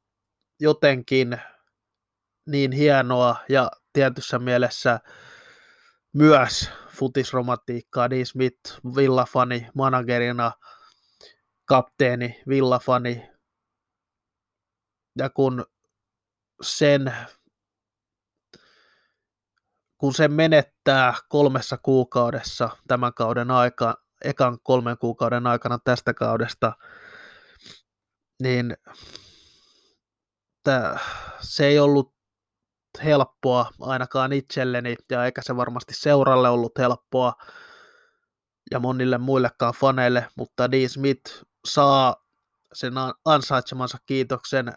jotenkin 0.60 1.42
niin 2.46 2.72
hienoa 2.72 3.36
ja 3.50 3.72
tietyssä 3.94 4.40
mielessä 4.40 5.00
myös 6.14 6.70
futisromantiikkaa. 6.90 8.10
Dean 8.10 8.26
Smith, 8.26 8.80
villafani, 8.96 9.68
managerina, 9.76 10.52
kapteeni, 11.66 12.42
villafani. 12.48 13.30
Ja 15.18 15.30
kun 15.30 15.66
sen 16.62 17.14
kun 19.98 20.14
se 20.14 20.28
menettää 20.28 21.14
kolmessa 21.30 21.78
kuukaudessa 21.78 22.70
tämän 22.88 23.14
kauden 23.14 23.52
aika, 23.52 23.98
ekan 24.24 24.58
kolmen 24.64 24.98
kuukauden 24.98 25.48
aikana 25.48 25.80
tästä 25.84 26.14
kaudesta, 26.14 26.74
niin 28.44 28.78
tää, 30.64 31.00
se 31.42 31.66
ei 31.66 31.80
ollut 31.80 32.21
helppoa 33.04 33.72
ainakaan 33.82 34.34
itselleni, 34.34 34.96
ja 35.10 35.26
eikä 35.26 35.42
se 35.42 35.56
varmasti 35.56 35.94
seuralle 35.94 36.50
ollut 36.50 36.78
helppoa, 36.78 37.34
ja 38.72 38.80
monille 38.80 39.18
muillekaan 39.18 39.74
faneille, 39.74 40.28
mutta 40.36 40.72
Dean 40.72 40.90
Smith 40.90 41.44
saa 41.66 42.26
sen 42.74 42.94
ansaitsemansa 43.26 43.98
kiitoksen. 44.06 44.74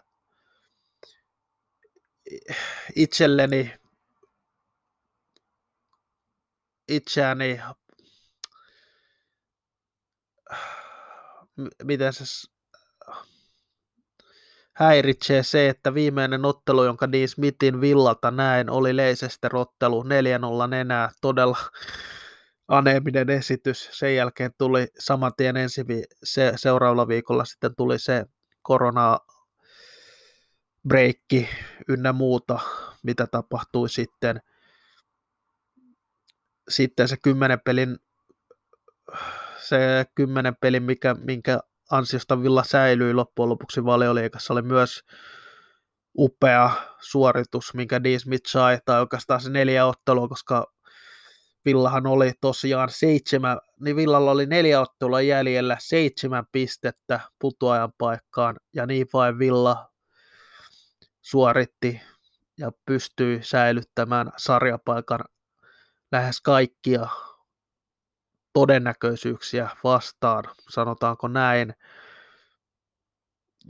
Itselleni, 2.95 3.73
itseäni, 6.87 7.61
miten 11.83 12.13
se 12.13 12.23
häiritsee 14.75 15.43
se, 15.43 15.69
että 15.69 15.93
viimeinen 15.93 16.45
ottelu, 16.45 16.83
jonka 16.83 17.11
Dean 17.11 17.27
Smithin 17.27 17.81
villalta 17.81 18.31
näin, 18.31 18.69
oli 18.69 18.95
Leicester-ottelu 18.95 20.03
4-0 20.03 20.75
enää 20.75 21.09
todella 21.21 21.57
aneeminen 22.67 23.29
esitys. 23.29 23.89
Sen 23.91 24.15
jälkeen 24.15 24.51
tuli 24.57 24.87
saman 24.99 25.31
tien 25.37 25.57
ensi 25.57 25.87
vi- 25.87 26.03
se, 26.23 26.53
seuraavalla 26.55 27.07
viikolla 27.07 27.45
sitten 27.45 27.75
tuli 27.75 27.99
se 27.99 28.25
korona 28.61 29.19
breikki 30.87 31.49
ynnä 31.87 32.13
muuta, 32.13 32.59
mitä 33.03 33.27
tapahtui 33.27 33.89
sitten. 33.89 34.41
Sitten 36.69 37.07
se 37.07 37.17
kymmenen 37.21 37.59
pelin 37.65 37.97
se 39.57 40.05
kymmenen 40.15 40.55
pelin, 40.55 40.83
mikä, 40.83 41.13
minkä 41.13 41.59
ansiosta 41.91 42.41
Villa 42.41 42.63
säilyi 42.63 43.13
loppujen 43.13 43.49
lopuksi 43.49 43.85
valioliikassa, 43.85 44.53
oli 44.53 44.61
myös 44.61 45.03
upea 46.17 46.71
suoritus, 46.99 47.73
minkä 47.73 48.03
D. 48.03 48.19
Smith 48.19 48.49
sai, 48.49 48.79
tai 48.85 48.99
oikeastaan 48.99 49.41
se 49.41 49.49
neljä 49.49 49.85
ottelua, 49.85 50.27
koska 50.27 50.73
Villahan 51.65 52.07
oli 52.07 52.31
tosiaan 52.41 52.89
seitsemän, 52.89 53.57
niin 53.79 53.95
Villalla 53.95 54.31
oli 54.31 54.45
neljä 54.45 54.81
ottelua 54.81 55.21
jäljellä, 55.21 55.77
seitsemän 55.79 56.45
pistettä 56.51 57.19
putoajan 57.39 57.93
paikkaan, 57.97 58.55
ja 58.73 58.85
niin 58.85 59.07
vain 59.13 59.39
Villa 59.39 59.91
suoritti 61.21 62.01
ja 62.57 62.71
pystyi 62.85 63.39
säilyttämään 63.43 64.31
sarjapaikan 64.37 65.19
lähes 66.11 66.41
kaikkia 66.41 67.07
todennäköisyyksiä 68.55 69.69
vastaan, 69.83 70.43
sanotaanko 70.69 71.27
näin. 71.27 71.73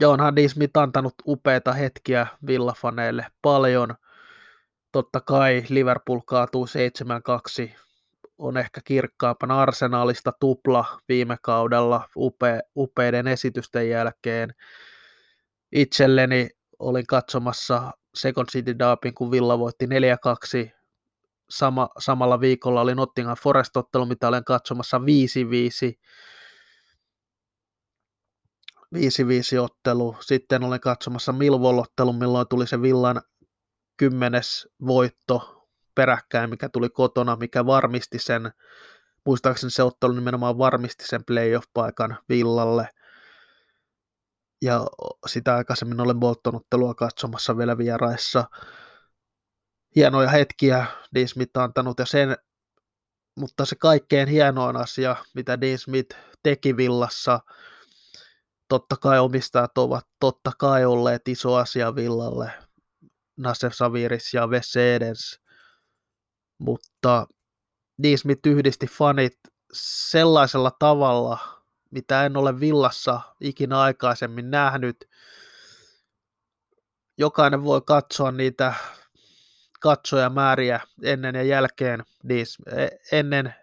Ja 0.00 0.08
onhan 0.08 0.36
Dismit 0.36 0.76
antanut 0.76 1.14
upeita 1.26 1.72
hetkiä 1.72 2.26
villafaneille 2.46 3.26
paljon. 3.42 3.94
Totta 4.92 5.20
kai 5.20 5.64
Liverpool 5.68 6.20
kaatuu 6.26 6.66
7-2, 6.66 7.70
on 8.38 8.56
ehkä 8.56 8.80
kirkkaampana 8.84 9.62
arsenaalista 9.62 10.32
tupla 10.40 11.00
viime 11.08 11.36
kaudella 11.42 12.08
upe, 12.16 12.60
upeiden 12.76 13.26
esitysten 13.28 13.90
jälkeen. 13.90 14.54
Itselleni 15.72 16.48
olin 16.78 17.06
katsomassa 17.06 17.92
Second 18.14 18.48
City 18.48 18.78
Derbyn, 18.78 19.14
kun 19.14 19.30
Villa 19.30 19.58
voitti 19.58 19.86
sama, 21.50 21.88
samalla 21.98 22.40
viikolla 22.40 22.80
oli 22.80 22.94
Nottingham 22.94 23.36
Forest-ottelu, 23.36 24.06
mitä 24.06 24.28
olen 24.28 24.44
katsomassa 24.44 24.98
5-5. 24.98 25.02
5-5 28.94 29.60
ottelu. 29.62 30.16
Sitten 30.20 30.64
olen 30.64 30.80
katsomassa 30.80 31.32
Millwall-ottelu, 31.32 32.12
milloin 32.12 32.48
tuli 32.48 32.66
se 32.66 32.82
Villan 32.82 33.22
kymmenes 33.96 34.68
voitto 34.86 35.66
peräkkäin, 35.94 36.50
mikä 36.50 36.68
tuli 36.68 36.88
kotona, 36.88 37.36
mikä 37.36 37.66
varmisti 37.66 38.18
sen, 38.18 38.50
muistaakseni 39.26 39.70
se 39.70 39.82
ottelu 39.82 40.12
nimenomaan 40.12 40.58
varmisti 40.58 41.06
sen 41.06 41.24
playoff-paikan 41.24 42.16
Villalle. 42.28 42.88
Ja 44.62 44.86
sitä 45.26 45.54
aikaisemmin 45.54 46.00
olen 46.00 46.20
Bolton-ottelua 46.20 46.94
katsomassa 46.94 47.56
vielä 47.56 47.78
vieraissa 47.78 48.44
hienoja 49.96 50.28
hetkiä 50.28 50.86
Dean 51.14 51.28
Smith 51.28 51.58
antanut 51.58 51.98
ja 51.98 52.06
sen, 52.06 52.36
mutta 53.38 53.64
se 53.64 53.76
kaikkein 53.76 54.28
hienoin 54.28 54.76
asia, 54.76 55.16
mitä 55.34 55.60
Dean 55.60 55.78
Smith 55.78 56.16
teki 56.42 56.76
villassa, 56.76 57.40
totta 58.68 58.96
kai 58.96 59.18
omistajat 59.18 59.78
ovat 59.78 60.06
totta 60.20 60.52
kai 60.58 60.84
olleet 60.84 61.28
iso 61.28 61.54
asia 61.54 61.94
villalle, 61.94 62.52
Nasser 63.36 63.72
Saviris 63.72 64.34
ja 64.34 64.46
Wes 64.46 64.76
Edens, 64.76 65.40
mutta 66.58 67.26
Dean 68.02 68.18
Smith 68.18 68.46
yhdisti 68.46 68.86
fanit 68.86 69.38
sellaisella 69.72 70.70
tavalla, 70.70 71.38
mitä 71.90 72.26
en 72.26 72.36
ole 72.36 72.60
villassa 72.60 73.20
ikinä 73.40 73.80
aikaisemmin 73.80 74.50
nähnyt. 74.50 75.08
Jokainen 77.18 77.64
voi 77.64 77.82
katsoa 77.82 78.32
niitä 78.32 78.74
katsojamääriä 79.80 80.80
ennen 81.02 81.34
ja 81.34 81.42
jälkeen 81.42 82.04
e, 82.30 82.86
ennen 83.12 83.54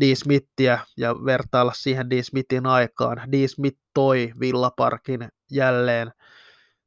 D. 0.00 0.14
Smithia 0.14 0.78
ja 0.96 1.14
vertailla 1.24 1.72
siihen 1.72 2.10
D. 2.10 2.22
Smithin 2.22 2.66
aikaan. 2.66 3.32
D. 3.32 3.48
Smith 3.48 3.78
toi 3.94 4.32
Villaparkin 4.40 5.28
jälleen 5.50 6.12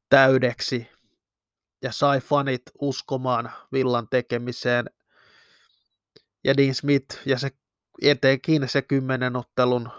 täydeksi 0.09 0.87
ja 1.81 1.91
sai 1.91 2.19
fanit 2.19 2.61
uskomaan 2.81 3.51
Villan 3.71 4.07
tekemiseen. 4.09 4.89
Ja 6.43 6.57
Dean 6.57 6.75
Smith 6.75 7.17
ja 7.25 7.37
se 7.37 7.49
etenkin 8.01 8.69
se 8.69 8.81
kymmenen 8.81 9.35
ottelun 9.35 9.89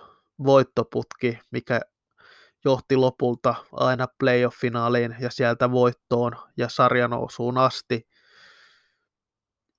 voittoputki, 0.44 1.38
mikä 1.50 1.80
johti 2.64 2.96
lopulta 2.96 3.54
aina 3.72 4.06
playoff-finaaliin 4.18 5.16
ja 5.20 5.30
sieltä 5.30 5.70
voittoon 5.70 6.32
ja 6.56 6.68
sarjanousuun 6.68 7.58
asti, 7.58 8.08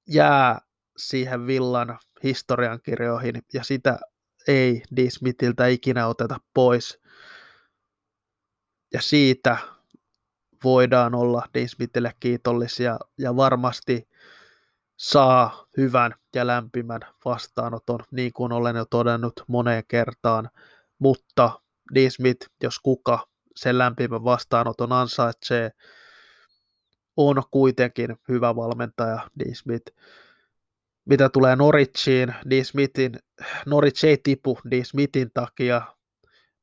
jää 0.07 0.61
siihen 0.97 1.47
Villan 1.47 1.99
historiankirjoihin 2.23 3.43
ja 3.53 3.63
sitä 3.63 3.99
ei 4.47 4.83
D. 4.95 5.09
Smithiltä 5.09 5.67
ikinä 5.67 6.07
oteta 6.07 6.37
pois. 6.53 7.01
Ja 8.93 9.01
siitä 9.01 9.57
voidaan 10.63 11.15
olla 11.15 11.43
D. 11.53 11.67
Smithille 11.67 12.13
kiitollisia 12.19 12.99
ja 13.17 13.35
varmasti 13.35 14.09
saa 14.97 15.65
hyvän 15.77 16.15
ja 16.35 16.47
lämpimän 16.47 17.01
vastaanoton, 17.25 17.99
niin 18.11 18.33
kuin 18.33 18.51
olen 18.51 18.75
jo 18.75 18.85
todennut 18.85 19.33
moneen 19.47 19.83
kertaan, 19.87 20.49
mutta 20.99 21.60
D. 21.95 22.09
Smith, 22.09 22.47
jos 22.63 22.79
kuka 22.79 23.27
sen 23.55 23.77
lämpimän 23.77 24.23
vastaanoton 24.23 24.91
ansaitsee, 24.91 25.71
on 27.17 27.43
kuitenkin 27.51 28.15
hyvä 28.29 28.55
valmentaja 28.55 29.29
D. 29.39 29.55
Smith. 29.55 29.93
Mitä 31.05 31.29
tulee 31.29 31.55
Norwichiin, 31.55 32.33
D. 32.49 32.63
Smithin, 32.63 33.19
Norwich 33.65 34.05
ei 34.05 34.17
tipu 34.23 34.59
D. 34.71 34.83
Smithin 34.83 35.31
takia. 35.33 35.81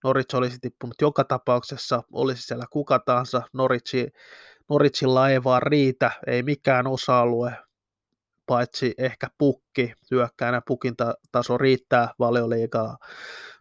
Norwich 0.05 0.35
olisi 0.35 0.59
tippunut 0.61 0.97
joka 1.01 1.25
tapauksessa, 1.25 2.03
olisi 2.13 2.43
siellä 2.43 2.65
kuka 2.71 2.99
tahansa. 2.99 3.43
Norwichi, 3.53 4.09
Norwichilla 4.69 5.31
ei 5.31 5.45
vaan 5.45 5.63
riitä, 5.63 6.11
ei 6.27 6.43
mikään 6.43 6.87
osa-alue, 6.87 7.57
paitsi 8.47 8.95
ehkä 8.99 9.27
pukki, 9.39 9.93
hyökkäänä 10.11 10.63
pukin 10.67 10.95
taso 11.33 11.59
riittää 11.59 12.09
valioliigaa 12.19 12.99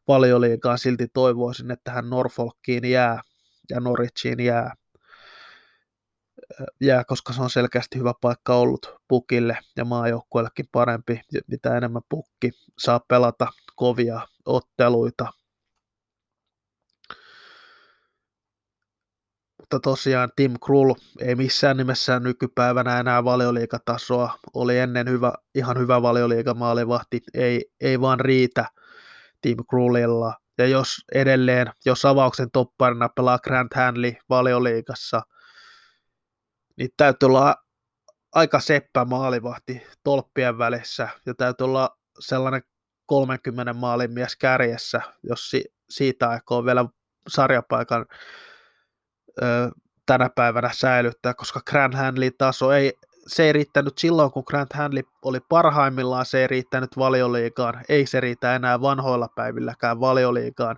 valioliigaan, 0.08 0.80
silti 0.80 1.08
toivoisin, 1.14 1.72
että 1.72 1.92
hän 1.92 2.10
Norfolkiin 2.10 2.86
jää 2.86 3.22
ja 3.70 3.80
Norwichiin 3.80 4.40
jää. 4.40 4.74
jää, 6.82 7.04
koska 7.04 7.34
se 7.34 7.42
on 7.42 7.50
selkeästi 7.50 8.00
hyvä 8.00 8.14
paikka 8.22 8.56
ollut 8.56 8.96
pukille 9.08 9.58
ja 9.76 9.86
maajoukkueellekin 9.86 10.66
parempi, 10.72 11.22
mitä 11.48 11.78
enemmän 11.78 12.02
pukki 12.10 12.52
saa 12.80 13.00
pelata 13.08 13.48
kovia 13.76 14.22
otteluita. 14.46 15.34
Mutta 19.60 19.80
tosiaan 19.80 20.32
Tim 20.36 20.54
Krull 20.66 20.94
ei 21.22 21.36
missään 21.36 21.78
nimessä 21.78 22.20
nykypäivänä 22.20 23.00
enää 23.00 23.24
valioliikatasoa. 23.24 24.40
Oli 24.54 24.78
ennen 24.78 25.10
hyvä, 25.10 25.34
ihan 25.56 25.78
hyvä 25.78 26.02
valioliigamaalivahti, 26.02 27.22
ei, 27.34 27.66
ei 27.82 28.02
vaan 28.02 28.20
riitä 28.20 28.66
Tim 29.42 29.58
Krullilla. 29.70 30.36
Ja 30.58 30.68
jos 30.68 30.98
edelleen, 31.14 31.68
jos 31.86 32.06
avauksen 32.06 32.52
topparina 32.52 33.10
pelaa 33.10 33.40
Grant 33.40 33.74
Hanley 33.74 34.14
valioliigassa– 34.30 35.22
niin 36.78 36.90
täytyy 36.98 37.28
olla 37.28 37.56
aika 38.32 38.60
seppä 38.60 39.06
maalivahti 39.06 39.82
tolppien 40.04 40.58
välissä 40.58 41.10
ja 41.26 41.34
täytyy 41.34 41.66
olla 41.66 41.98
sellainen 42.20 42.62
30 43.06 43.74
maalin 43.74 44.14
mies 44.14 44.36
kärjessä, 44.36 45.02
jos 45.24 45.50
si- 45.50 45.74
siitä 45.90 46.30
aikoo 46.30 46.66
vielä 46.66 46.86
sarjapaikan 47.28 48.06
ö, 49.42 49.72
tänä 50.06 50.30
päivänä 50.36 50.70
säilyttää, 50.74 51.34
koska 51.34 51.62
Grand 51.70 51.94
Hanley 51.94 52.32
taso 52.32 52.72
ei, 52.72 52.94
se 53.28 53.44
ei 53.44 53.54
riittänyt 53.54 53.98
silloin, 53.98 54.32
kun 54.32 54.44
Grant 54.48 54.74
Hanley 54.74 55.04
oli 55.22 55.40
parhaimmillaan, 55.50 56.26
se 56.26 56.42
ei 56.42 56.48
riittänyt 56.48 56.98
valioliigaan, 56.98 57.84
ei 57.90 58.06
se 58.06 58.20
riitä 58.20 58.56
enää 58.56 58.82
vanhoilla 58.82 59.28
päivilläkään 59.36 60.00
valioliigaan, 60.00 60.78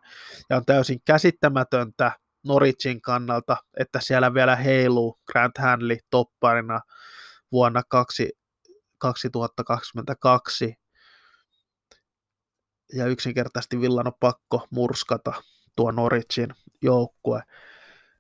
ja 0.50 0.58
on 0.58 0.66
täysin 0.66 1.02
käsittämätöntä, 1.06 2.12
Noricin 2.46 3.02
kannalta, 3.02 3.58
että 3.80 4.00
siellä 4.02 4.34
vielä 4.34 4.56
heiluu 4.56 5.20
Grant 5.32 5.58
Hanley 5.58 5.98
topparina 6.10 6.82
vuonna 7.52 7.82
2, 7.90 8.30
2022. 8.98 10.76
Ja 12.94 13.06
yksinkertaisesti 13.06 13.82
Villan 13.82 14.08
on 14.08 14.14
pakko 14.20 14.68
murskata 14.70 15.34
tuo 15.76 15.92
Noricin 15.92 16.54
joukkue. 16.82 17.42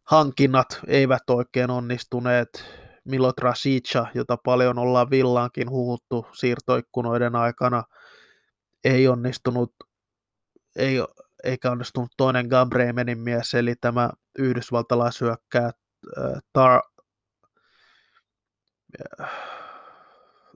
Hankinnat 0.04 0.80
eivät 0.88 1.30
oikein 1.30 1.70
onnistuneet. 1.70 2.66
Milot 3.06 3.40
Rasica, 3.40 4.08
jota 4.14 4.38
paljon 4.46 4.80
ollaan 4.80 5.10
Villaankin 5.10 5.70
huhuttu 5.70 6.26
siirtoikkunoiden 6.32 7.36
aikana, 7.36 7.84
ei 8.84 9.08
onnistunut, 9.08 9.74
ei 10.76 10.96
eikä 11.44 11.72
onnistunut 11.72 12.12
toinen 12.18 12.48
Gabremenin 12.48 13.20
mies, 13.20 13.54
eli 13.54 13.76
tämä 13.82 14.10
yhdysvaltalaisyökkää 14.40 15.66
äh, 15.66 16.42
Tar, 16.54 16.82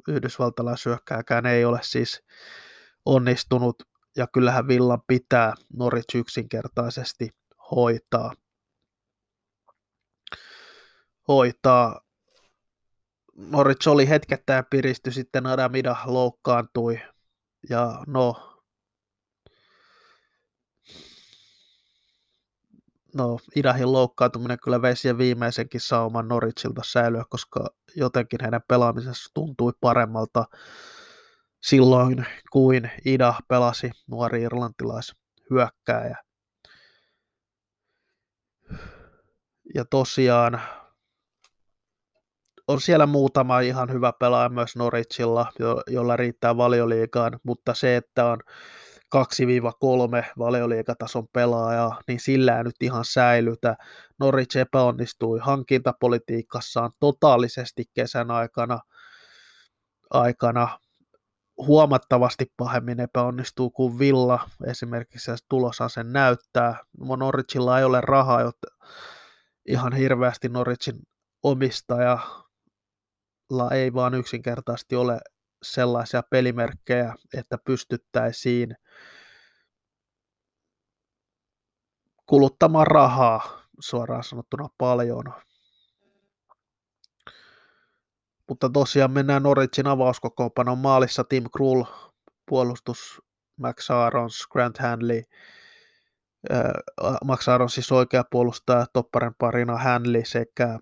yhdysvaltalaisyökkääkään 0.08 1.45
ei 1.45 1.65
ole 1.65 1.79
siis 1.84 2.23
onnistunut, 3.06 3.84
ja 4.17 4.27
kyllähän 4.27 4.67
Villan 4.67 5.01
pitää 5.08 5.53
Norwich 5.77 6.15
yksinkertaisesti 6.15 7.29
hoitaa. 7.71 8.34
Hoitaa. 11.27 12.01
Norwich 13.36 13.88
oli 13.88 14.10
hetkettäin 14.10 14.65
piristy, 14.69 15.12
sitten 15.12 15.46
Adamida 15.46 15.96
loukkaantui, 16.06 17.02
ja 17.69 18.04
no, 18.08 18.54
no 23.15 23.39
Idahin 23.56 23.91
loukkaantuminen 23.91 24.58
kyllä 24.63 24.82
vei 24.82 24.96
siihen 24.96 25.17
viimeisenkin 25.17 25.82
sauman 25.82 26.28
Norwich 26.28 26.65
säilyä, 26.84 27.24
koska 27.30 27.69
jotenkin 27.96 28.39
heidän 28.41 28.62
pelaamisessa 28.67 29.32
tuntui 29.34 29.72
paremmalta 29.82 30.46
silloin 31.63 32.26
kuin 32.52 32.91
Ida 33.06 33.34
pelasi 33.48 33.91
nuori 34.08 34.41
irlantilaishyökkääjä. 34.41 36.17
Ja 39.76 39.86
tosiaan 39.86 40.62
on 42.67 42.82
siellä 42.82 43.06
muutama 43.06 43.60
ihan 43.60 43.91
hyvä 43.91 44.13
pelaaja 44.19 44.49
myös 44.49 44.76
Norwichilla, 44.76 45.52
jo, 45.60 45.82
jolla 45.88 46.17
riittää 46.17 46.58
valioliigaan, 46.58 47.39
mutta 47.43 47.73
se, 47.73 47.95
että 47.95 48.26
on 48.26 48.39
2-3 49.15 49.19
valioliikatason 50.39 51.28
pelaajaa, 51.34 52.02
niin 52.08 52.19
sillä 52.19 52.58
ei 52.58 52.63
nyt 52.63 52.76
ihan 52.82 53.06
säilytä. 53.06 53.76
Norwich 54.19 54.58
epäonnistui 54.58 55.39
hankintapolitiikassaan 55.39 56.91
totaalisesti 56.99 57.84
kesän 57.93 58.32
aikana, 58.32 58.80
aikana 60.10 60.80
huomattavasti 61.58 62.45
pahemmin 62.58 62.99
epäonnistuu 62.99 63.69
kuin 63.69 63.99
Villa, 63.99 64.49
esimerkiksi 64.65 65.26
se 65.26 65.36
tulossa 65.49 65.89
sen 65.89 66.13
näyttää. 66.13 66.78
Norwichilla 67.17 67.80
ei 67.80 67.86
ole 67.86 68.02
rahaa, 68.02 68.41
jotta 68.41 68.67
ihan 69.67 69.93
hirveästi 69.93 70.49
Norwichin 70.49 70.99
omistajalla 71.43 72.43
ei 73.73 73.93
vaan 73.93 74.13
yksinkertaisesti 74.13 74.95
ole 74.95 75.19
sellaisia 75.63 76.23
pelimerkkejä, 76.29 77.15
että 77.38 77.58
pystyttäisiin 77.65 78.75
kuluttamaan 82.25 82.88
rahaa 82.88 83.62
suoraan 83.79 84.23
sanottuna 84.23 84.67
paljon. 84.77 85.23
Mutta 88.49 88.69
tosiaan 88.69 89.12
mennään 89.12 89.43
Norwichin 89.43 89.88
avauskokoonpanon 89.88 90.77
maalissa 90.77 91.23
Tim 91.23 91.43
Krull, 91.56 91.84
puolustus 92.45 93.21
Max 93.58 93.91
Arons, 93.91 94.47
Grant 94.47 94.77
Hanley, 94.77 95.21
Max 97.25 97.47
Arons 97.47 97.75
siis 97.75 97.91
oikea 97.91 98.23
puolustaja, 98.32 98.86
topparen 98.93 99.36
parina 99.38 99.77
Hanley 99.77 100.25
sekä 100.25 100.79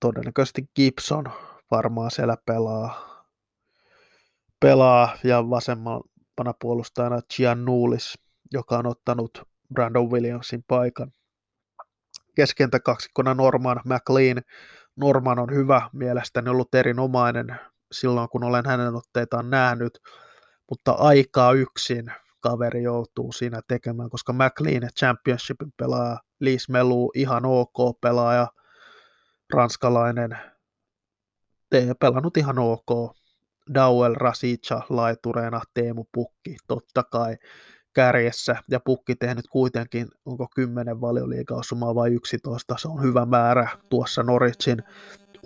todennäköisesti 0.00 0.62
Gibson 0.76 1.24
varmaan 1.70 2.10
siellä 2.10 2.36
pelaa, 2.46 3.24
pelaa 4.60 5.16
ja 5.24 5.50
vasemmana 5.50 6.52
puolustajana 6.60 7.20
Giannulis, 7.36 8.18
joka 8.52 8.78
on 8.78 8.86
ottanut 8.86 9.42
Brandon 9.74 10.10
Williamsin 10.10 10.64
paikan. 10.68 11.12
Keskentä 12.36 12.80
kaksikkona 12.80 13.34
Norman 13.34 13.80
McLean. 13.84 14.42
Norman 14.96 15.38
on 15.38 15.54
hyvä, 15.54 15.90
mielestäni 15.92 16.50
ollut 16.50 16.74
erinomainen 16.74 17.60
silloin, 17.92 18.28
kun 18.28 18.44
olen 18.44 18.66
hänen 18.66 18.94
otteitaan 18.94 19.50
nähnyt, 19.50 19.98
mutta 20.70 20.92
aikaa 20.92 21.52
yksin 21.52 22.12
kaveri 22.40 22.82
joutuu 22.82 23.32
siinä 23.32 23.60
tekemään, 23.68 24.10
koska 24.10 24.32
McLean 24.32 24.88
Championshipin 24.98 25.72
pelaaja, 25.76 26.18
Liis 26.40 26.68
Melu 26.68 27.10
ihan 27.14 27.44
ok 27.44 28.00
pelaaja, 28.00 28.46
ranskalainen, 29.54 30.38
tee 31.70 31.94
pelannut 31.94 32.36
ihan 32.36 32.58
ok. 32.58 33.18
Dowell, 33.74 34.14
Rasica, 34.14 34.82
laitureena, 34.88 35.60
Teemu 35.74 36.04
Pukki, 36.12 36.56
totta 36.66 37.02
kai 37.02 37.36
kärjessä, 37.92 38.56
ja 38.70 38.80
Pukki 38.80 39.16
tehnyt 39.16 39.46
kuitenkin, 39.50 40.08
onko 40.24 40.48
10 40.54 41.00
valioliigaosumaa 41.00 41.94
vai 41.94 42.12
11, 42.12 42.76
se 42.78 42.88
on 42.88 43.02
hyvä 43.02 43.26
määrä 43.26 43.68
tuossa 43.88 44.22
Norwichin 44.22 44.82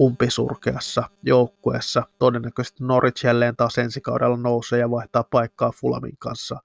umpisurkeassa 0.00 1.10
joukkueessa. 1.22 2.02
Todennäköisesti 2.18 2.84
Norwich 2.84 3.24
jälleen 3.24 3.56
taas 3.56 3.78
ensi 3.78 4.00
kaudella 4.00 4.36
nousee 4.36 4.78
ja 4.78 4.90
vaihtaa 4.90 5.24
paikkaa 5.24 5.72
Fulamin 5.72 6.16
kanssa. 6.18 6.56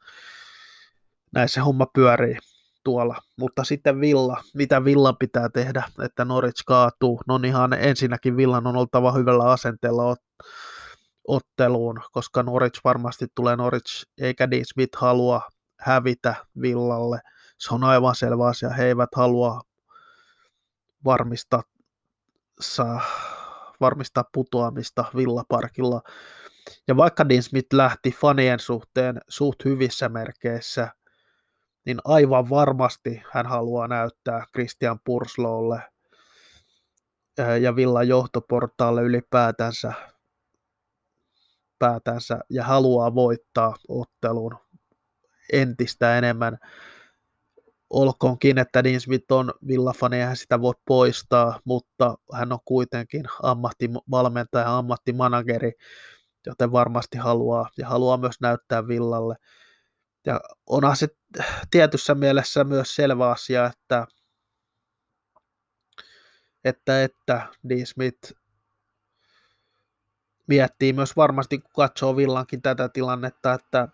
Näin 1.32 1.50
se 1.50 1.60
homma 1.60 1.86
pyörii 1.86 2.38
tuolla. 2.88 3.21
Mutta 3.38 3.63
sitten 3.63 4.02
Villa, 4.02 4.43
mitä 4.54 4.86
Villa 4.86 5.13
pitää 5.13 5.50
tehdä, 5.50 5.84
että 6.06 6.26
Norwich 6.26 6.63
kaatuu? 6.65 7.21
No 7.28 7.39
ihan 7.45 7.73
ensinnäkin 7.73 8.38
Villan 8.38 8.67
on 8.67 8.78
oltava 8.78 9.12
hyvällä 9.12 9.52
asenteella 9.52 10.13
ot- 10.13 10.47
otteluun, 11.28 12.00
koska 12.12 12.43
Norwich 12.43 12.82
varmasti 12.84 13.26
tulee 13.36 13.56
Norwich, 13.56 14.06
eikä 14.21 14.52
Dean 14.52 14.65
Smith 14.65 14.97
halua 14.97 15.41
hävitä 15.80 16.36
Villalle. 16.62 17.19
Se 17.58 17.73
on 17.73 17.84
aivan 17.84 18.15
selvä 18.15 18.45
asia. 18.45 18.69
He 18.69 18.86
eivät 18.86 19.10
halua 19.15 19.62
varmistaa, 21.06 21.63
saa, 22.60 23.02
varmistaa 23.82 24.23
putoamista 24.34 25.06
Villaparkilla. 25.15 26.02
Ja 26.88 26.97
vaikka 26.97 27.30
Dean 27.30 27.43
Smith 27.43 27.73
lähti 27.73 28.12
fanien 28.12 28.60
suhteen 28.60 29.21
suht 29.30 29.65
hyvissä 29.65 30.10
merkeissä, 30.10 30.89
niin 31.88 32.00
aivan 32.06 32.50
varmasti 32.50 33.21
hän 33.32 33.45
haluaa 33.45 33.88
näyttää 33.88 34.45
Christian 34.52 35.00
Purslowlle 35.06 35.82
ja 37.62 37.76
Villan 37.76 38.08
johtoportaalle 38.08 39.02
ylipäätänsä 39.02 39.93
päätänsä 41.80 42.39
ja 42.50 42.63
haluaa 42.63 43.15
voittaa 43.15 43.76
ottelun 43.88 44.58
entistä 45.54 46.17
enemmän. 46.17 46.58
olkoonkin, 47.89 48.58
että 48.58 48.84
Dean 48.84 49.02
Smith 49.02 49.32
on 49.32 49.54
villafani, 49.67 50.19
hän 50.19 50.38
sitä 50.38 50.62
voi 50.62 50.73
poistaa, 50.88 51.60
mutta 51.65 52.15
hän 52.34 52.52
on 52.52 52.60
kuitenkin 52.65 53.26
ammattivalmentaja, 53.43 54.78
ammattimanageri, 54.78 55.71
joten 56.45 56.71
varmasti 56.71 57.17
haluaa 57.17 57.69
ja 57.78 57.88
haluaa 57.88 58.17
myös 58.17 58.36
näyttää 58.41 58.88
villalle. 58.88 59.36
Ja 60.26 60.39
onhan 60.67 60.95
se 60.95 61.08
tietyssä 61.71 62.15
mielessä 62.15 62.63
myös 62.63 62.95
selvä 62.95 63.29
asia, 63.29 63.65
että, 63.65 64.07
että, 66.63 67.03
että 67.03 67.47
Dean 67.69 67.85
Smith 67.85 68.33
miettii 70.47 70.93
myös 70.93 71.15
varmasti, 71.15 71.57
kun 71.57 71.71
katsoo 71.75 72.15
Villankin 72.15 72.61
tätä 72.61 72.89
tilannetta, 72.89 73.53
että 73.53 73.87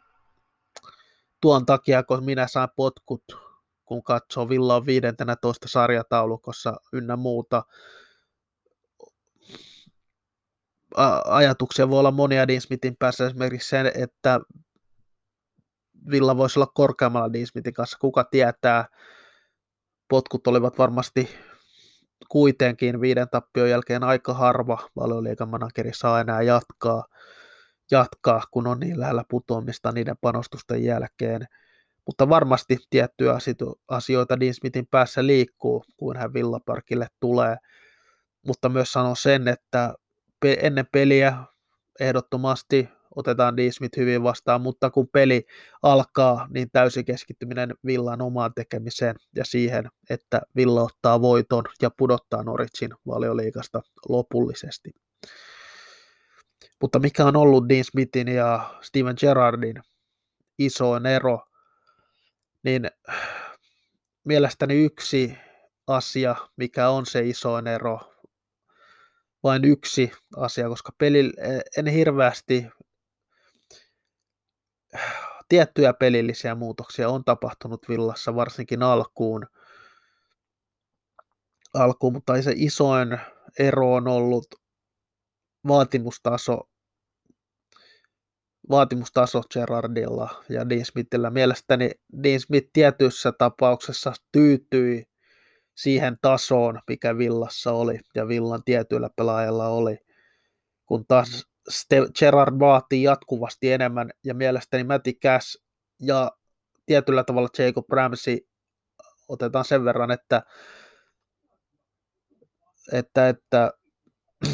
tuon 1.41 1.65
takia, 1.65 2.03
kun 2.03 2.25
minä 2.25 2.47
saan 2.47 2.69
potkut, 2.75 3.23
kun 3.85 4.03
katsoo 4.03 4.49
Villa 4.49 4.75
on 4.75 4.85
15 4.85 5.67
sarjataulukossa 5.67 6.75
ynnä 6.93 7.15
muuta, 7.15 7.63
ajatuksia 11.25 11.89
voi 11.89 11.99
olla 11.99 12.11
monia 12.11 12.47
Dean 12.47 12.61
Smithin 12.61 12.95
päässä, 12.99 13.25
esimerkiksi 13.25 13.69
sen, 13.69 13.91
että 13.95 14.39
Villa 16.11 16.37
voisi 16.37 16.59
olla 16.59 16.71
korkeammalla 16.73 17.33
Dean 17.33 17.73
kanssa, 17.73 17.97
kuka 18.01 18.23
tietää, 18.23 18.85
potkut 20.07 20.47
olivat 20.47 20.77
varmasti 20.77 21.29
kuitenkin 22.29 23.01
viiden 23.01 23.27
tappion 23.31 23.69
jälkeen 23.69 24.03
aika 24.03 24.33
harva 24.33 24.89
valioliikan 24.95 25.49
manageri 25.49 25.91
saa 25.93 26.21
enää 26.21 26.41
jatkaa, 26.41 27.03
jatkaa, 27.91 28.41
kun 28.51 28.67
on 28.67 28.79
niin 28.79 28.99
lähellä 28.99 29.23
putoamista 29.29 29.91
niiden 29.91 30.15
panostusten 30.21 30.83
jälkeen. 30.83 31.47
Mutta 32.05 32.29
varmasti 32.29 32.77
tiettyjä 32.89 33.37
asioita 33.87 34.39
Dean 34.39 34.53
Smithin 34.53 34.87
päässä 34.91 35.25
liikkuu, 35.25 35.83
kun 35.97 36.17
hän 36.17 36.33
Villaparkille 36.33 37.07
tulee. 37.19 37.57
Mutta 38.47 38.69
myös 38.69 38.91
sanon 38.91 39.15
sen, 39.15 39.47
että 39.47 39.93
ennen 40.45 40.87
peliä 40.91 41.37
ehdottomasti 41.99 42.89
otetaan 43.15 43.58
D. 43.58 43.71
Smith 43.71 43.97
hyvin 43.97 44.23
vastaan, 44.23 44.62
mutta 44.62 44.89
kun 44.89 45.08
peli 45.08 45.45
alkaa, 45.82 46.47
niin 46.49 46.71
täysi 46.71 47.04
keskittyminen 47.04 47.73
Villan 47.86 48.21
omaan 48.21 48.54
tekemiseen 48.54 49.15
ja 49.36 49.45
siihen, 49.45 49.89
että 50.10 50.41
Villa 50.56 50.82
ottaa 50.82 51.21
voiton 51.21 51.63
ja 51.82 51.89
pudottaa 51.97 52.43
Norwichin 52.43 52.91
valioliikasta 53.08 53.82
lopullisesti. 54.10 54.91
Mutta 56.82 56.99
mikä 56.99 57.26
on 57.26 57.36
ollut 57.36 57.69
Dean 57.69 57.84
Smithin 57.84 58.28
ja 58.28 58.80
Steven 58.82 59.15
Gerrardin 59.19 59.82
iso 60.60 60.95
ero, 61.15 61.39
niin 62.63 62.91
mielestäni 64.23 64.84
yksi 64.84 65.38
asia, 65.88 66.36
mikä 66.58 66.89
on 66.89 67.06
se 67.06 67.28
iso 67.28 67.58
ero, 67.58 67.99
vain 69.43 69.65
yksi 69.65 70.12
asia, 70.38 70.69
koska 70.69 70.91
peli, 70.97 71.32
en 71.78 71.88
hirveästi 71.88 72.67
tiettyjä 75.49 75.93
pelillisiä 75.93 76.56
muutoksia 76.56 77.10
on 77.10 77.23
tapahtunut 77.23 77.89
Villassa, 77.89 78.36
varsinkin 78.36 78.84
alkuun, 78.84 79.47
alkuun 81.73 82.13
mutta 82.13 82.41
se 82.41 82.53
isoin 82.56 83.17
ero 83.60 83.93
on 83.93 84.08
ollut 84.08 84.45
vaatimustaso, 85.67 86.69
vaatimustaso 88.69 89.41
Gerardilla 89.53 90.43
ja 90.49 90.69
Dean 90.69 90.86
Smithillä. 90.86 91.29
Mielestäni 91.29 91.91
Dean 92.23 92.39
Smith 92.39 92.69
tietyissä 92.73 93.32
tapauksessa 93.32 94.13
tyytyi 94.32 95.03
siihen 95.75 96.17
tasoon, 96.21 96.79
mikä 96.88 97.17
Villassa 97.17 97.71
oli 97.71 97.99
ja 98.15 98.27
Villan 98.27 98.63
tietyillä 98.65 99.10
pelaajilla 99.15 99.67
oli, 99.67 99.97
kun 100.86 101.06
taas 101.08 101.52
Gerard 102.19 102.60
vaatii 102.60 103.04
jatkuvasti 103.04 103.71
enemmän, 103.71 104.12
ja 104.23 104.34
mielestäni 104.34 104.84
Matti 104.84 105.13
Cash 105.13 105.63
ja 105.99 106.32
tietyllä 106.86 107.23
tavalla 107.23 107.49
Jacob 107.58 107.89
Ramsey 107.89 108.38
otetaan 109.28 109.65
sen 109.65 109.86
verran, 109.86 110.12
että, 110.12 110.43
että, 112.91 113.30
että 113.30 113.71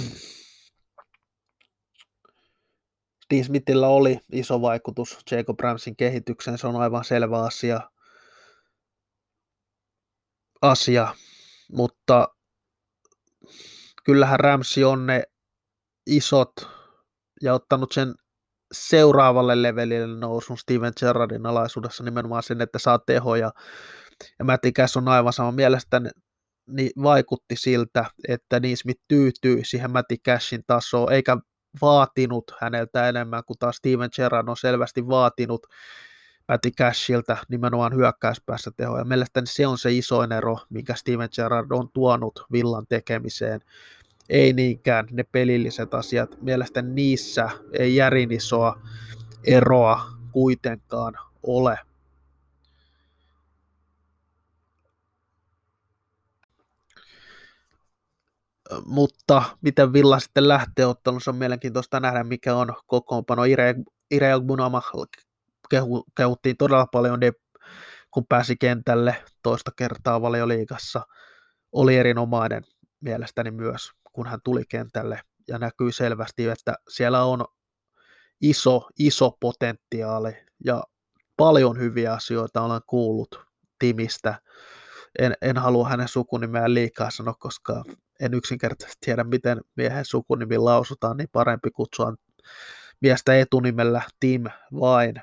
Dean 3.34 3.46
Smithillä 3.46 3.88
oli 3.88 4.20
iso 4.32 4.62
vaikutus 4.62 5.20
Jacob 5.32 5.60
Ramsin 5.60 5.96
kehitykseen, 5.96 6.58
se 6.58 6.68
on 6.68 6.76
aivan 6.76 7.04
selvä 7.04 7.44
asia, 7.44 7.92
asia. 10.62 11.16
mutta 11.72 12.36
kyllähän 14.04 14.40
Ramsey 14.40 14.84
on 14.84 15.06
ne 15.08 15.24
isot 16.06 16.79
ja 17.42 17.54
ottanut 17.54 17.92
sen 17.92 18.14
seuraavalle 18.72 19.62
levelille 19.62 20.20
nousun 20.20 20.58
Steven 20.58 20.94
Gerrardin 21.00 21.46
alaisuudessa 21.46 22.04
nimenomaan 22.04 22.44
sen, 22.44 22.62
että 22.62 22.80
saa 22.80 23.00
tehoja. 23.00 23.52
Ja 24.40 24.46
Matti 24.46 24.72
Cass 24.72 24.98
on 24.98 25.08
aivan 25.08 25.34
sama 25.34 25.52
mielestäni 25.52 26.10
niin 26.68 26.92
vaikutti 27.04 27.56
siltä, 27.56 28.06
että 28.28 28.60
niin 28.60 28.78
Smith 28.78 29.02
tyytyi 29.08 29.66
siihen 29.66 29.92
Matti 29.92 30.18
Cashin 30.18 30.64
tasoon, 30.68 31.12
eikä 31.12 31.38
vaatinut 31.82 32.52
häneltä 32.62 33.10
enemmän, 33.10 33.44
kuin 33.48 33.58
taas 33.60 33.76
Steven 33.76 34.10
Gerrard 34.16 34.48
on 34.48 34.58
selvästi 34.58 35.08
vaatinut 35.08 35.68
Matti 36.48 36.72
Cashilta 36.72 37.38
nimenomaan 37.50 37.96
hyökkäyspäässä 37.96 38.72
tehoja. 38.78 39.06
Mielestäni 39.06 39.48
se 39.48 39.68
on 39.68 39.78
se 39.78 39.92
isoin 39.92 40.32
ero, 40.32 40.58
minkä 40.70 40.96
Steven 40.96 41.30
Gerrard 41.36 41.72
on 41.72 41.90
tuonut 41.94 42.46
villan 42.52 42.86
tekemiseen 42.90 43.62
ei 44.30 44.54
niinkään 44.54 45.08
ne 45.12 45.24
pelilliset 45.24 45.94
asiat. 45.94 46.42
Mielestäni 46.42 46.94
niissä 46.94 47.50
ei 47.74 47.96
järin 47.96 48.32
isoa 48.32 48.82
eroa 49.44 50.02
kuitenkaan 50.32 51.18
ole. 51.44 51.80
Mutta 58.86 59.44
miten 59.62 59.94
Villa 59.94 60.20
sitten 60.20 60.48
lähtee 60.48 60.86
otteluun, 60.86 61.22
on 61.28 61.36
mielenkiintoista 61.36 62.00
nähdä, 62.00 62.24
mikä 62.24 62.56
on 62.56 62.74
kokoonpano. 62.88 63.44
Ire 64.12 64.34
Bunama 64.48 64.82
kehuttiin 66.16 66.58
todella 66.58 66.88
paljon, 66.92 67.20
kun 68.12 68.26
pääsi 68.30 68.56
kentälle 68.58 69.24
toista 69.44 69.72
kertaa 69.76 70.22
valioliigassa. 70.22 71.02
Oli 71.72 71.98
erinomainen 71.98 72.64
mielestäni 73.02 73.52
myös 73.52 73.92
kun 74.20 74.28
hän 74.28 74.40
tuli 74.44 74.64
kentälle 74.70 75.22
ja 75.48 75.60
näkyy 75.60 75.92
selvästi, 75.92 76.48
että 76.48 76.76
siellä 76.90 77.24
on 77.24 77.46
iso, 78.42 78.88
iso 79.00 79.38
potentiaali 79.40 80.38
ja 80.66 80.84
paljon 81.38 81.80
hyviä 81.80 82.14
asioita 82.14 82.62
olen 82.62 82.82
kuullut 82.88 83.42
Timistä. 83.80 84.42
En, 85.20 85.34
en 85.42 85.58
halua 85.58 85.90
hänen 85.90 86.08
sukunimeään 86.08 86.74
liikaa 86.74 87.12
sanoa, 87.12 87.34
koska 87.34 87.84
en 88.20 88.34
yksinkertaisesti 88.34 88.98
tiedä, 89.06 89.24
miten 89.24 89.62
miehen 89.76 90.06
sukunimi 90.06 90.58
lausutaan, 90.58 91.18
niin 91.18 91.30
parempi 91.32 91.72
kutsua 91.72 92.14
miestä 93.02 93.40
etunimellä 93.40 94.02
Tim 94.20 94.44
vain. 94.80 95.16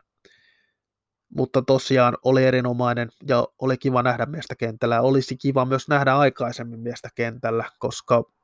Mutta 1.37 1.63
tosiaan 1.63 2.17
oli 2.25 2.45
erinomainen 2.45 3.09
ja 3.29 3.47
oli 3.59 3.79
kiva 3.79 4.03
nähdä 4.03 4.27
miestä 4.27 4.57
kentällä. 4.57 5.01
Olisi 5.01 5.37
kiva 5.37 5.65
myös 5.65 5.89
nähdä 5.89 6.17
aikaisemmin 6.17 6.81
miestä 6.81 7.09
kentällä, 7.15 7.65
koska 7.79 8.36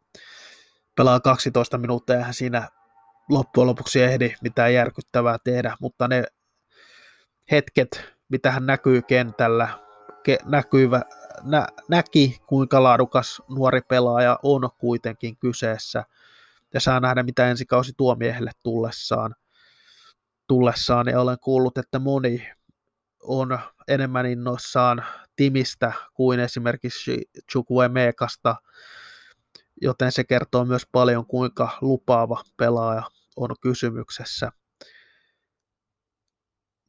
pelaa 1.03 1.21
12 1.21 1.79
minuuttia 1.79 2.17
ja 2.17 2.33
siinä 2.33 2.69
loppujen 3.29 3.67
lopuksi 3.67 4.03
ehdi 4.03 4.35
mitään 4.43 4.75
järkyttävää 4.75 5.37
tehdä, 5.45 5.77
mutta 5.81 6.09
ne 6.09 6.25
hetket, 7.51 8.05
mitä 8.29 8.51
hän 8.51 8.67
näkyy 8.67 9.03
kentällä, 9.03 9.69
ke, 10.23 10.39
näkyvä, 10.45 11.03
nä, 11.43 11.67
näki, 11.89 12.41
kuinka 12.47 12.83
laadukas 12.83 13.43
nuori 13.49 13.81
pelaaja 13.81 14.39
on 14.43 14.71
kuitenkin 14.79 15.37
kyseessä, 15.37 16.05
ja 16.75 16.81
saa 16.81 17.01
nähdä, 17.01 17.23
mitä 17.23 17.51
ensi 17.51 17.67
kausi 17.67 17.93
tuo 17.97 18.15
miehelle 18.15 18.51
tullessaan. 18.63 19.35
tullessaan. 20.47 21.07
Ja 21.07 21.21
olen 21.21 21.39
kuullut, 21.41 21.79
että 21.79 21.99
moni 21.99 22.49
on 23.23 23.59
enemmän 23.89 24.27
innoissaan 24.27 25.05
Timistä 25.37 25.93
kuin 26.15 26.41
esimerkiksi 26.41 27.31
Chukwe 27.53 27.89
Meekasta, 27.89 28.57
joten 29.81 30.13
se 30.13 30.25
kertoo 30.25 30.65
myös 30.65 30.87
paljon, 30.93 31.27
kuinka 31.27 31.79
lupaava 31.81 32.43
pelaaja 32.57 33.03
on 33.37 33.49
kysymyksessä. 33.61 34.53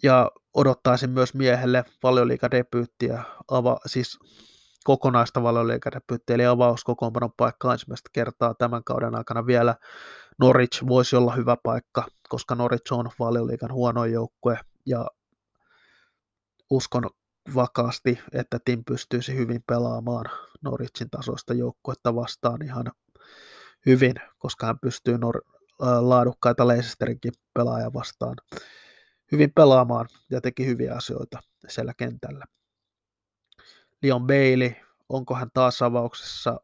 Ja 0.04 0.32
odottaisin 0.54 1.10
myös 1.10 1.34
miehelle 1.34 1.86
valioliikadebyyttiä, 2.04 3.24
ava, 3.52 3.78
siis 3.86 4.20
kokonaista 4.84 5.44
valioliikadebyyttiä, 5.44 6.34
eli 6.34 6.46
avauskokoonpanon 6.46 7.32
paikka 7.38 7.74
ensimmäistä 7.74 8.10
kertaa 8.14 8.54
tämän 8.54 8.84
kauden 8.84 9.16
aikana 9.16 9.46
vielä. 9.46 9.76
Norwich 10.40 10.88
voisi 10.88 11.16
olla 11.16 11.36
hyvä 11.36 11.58
paikka, 11.64 12.08
koska 12.30 12.56
Norwich 12.56 12.94
on 12.94 13.10
valioliikan 13.20 13.74
huono 13.74 14.06
joukkue, 14.06 14.60
ja 14.86 15.08
uskon 16.70 17.10
vakaasti, 17.56 18.20
että 18.32 18.60
Tim 18.66 18.84
pystyisi 18.86 19.36
hyvin 19.36 19.64
pelaamaan 19.68 20.26
Norwichin 20.62 21.10
tasoista 21.10 21.54
joukkuetta 21.54 22.16
vastaan 22.16 22.62
ihan 22.62 22.92
hyvin, 23.86 24.14
koska 24.38 24.66
hän 24.66 24.80
pystyy 24.80 25.18
Nor- 25.18 25.54
laadukkaita 25.80 26.68
Leicesterinkin 26.68 27.34
pelaaja 27.54 27.94
vastaan 27.94 28.36
hyvin 29.32 29.54
pelaamaan 29.54 30.06
ja 30.32 30.42
teki 30.42 30.66
hyviä 30.66 30.96
asioita 30.96 31.40
siellä 31.68 31.94
kentällä. 31.98 32.46
Leon 34.04 34.28
Bailey, 34.28 34.72
onko 35.10 35.36
hän 35.36 35.50
taas 35.54 35.82
avauksessa? 35.82 36.60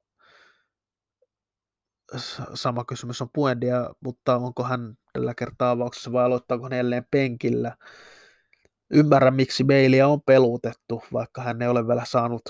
Sama 2.54 2.86
kysymys 2.86 3.22
on 3.22 3.30
Puendia, 3.34 3.94
mutta 4.00 4.36
onko 4.36 4.64
hän 4.64 4.98
tällä 5.14 5.34
kertaa 5.36 5.72
avauksessa 5.72 6.12
vai 6.12 6.26
aloittaako 6.26 6.64
hän 6.64 6.78
jälleen 6.78 7.08
penkillä? 7.12 7.78
Ymmärrän, 8.92 9.36
miksi 9.36 9.64
Baileyä 9.64 10.08
on 10.08 10.22
pelutettu, 10.22 11.04
vaikka 11.14 11.42
hän 11.42 11.62
ei 11.62 11.68
ole 11.68 11.88
vielä 11.88 12.04
saanut 12.06 12.42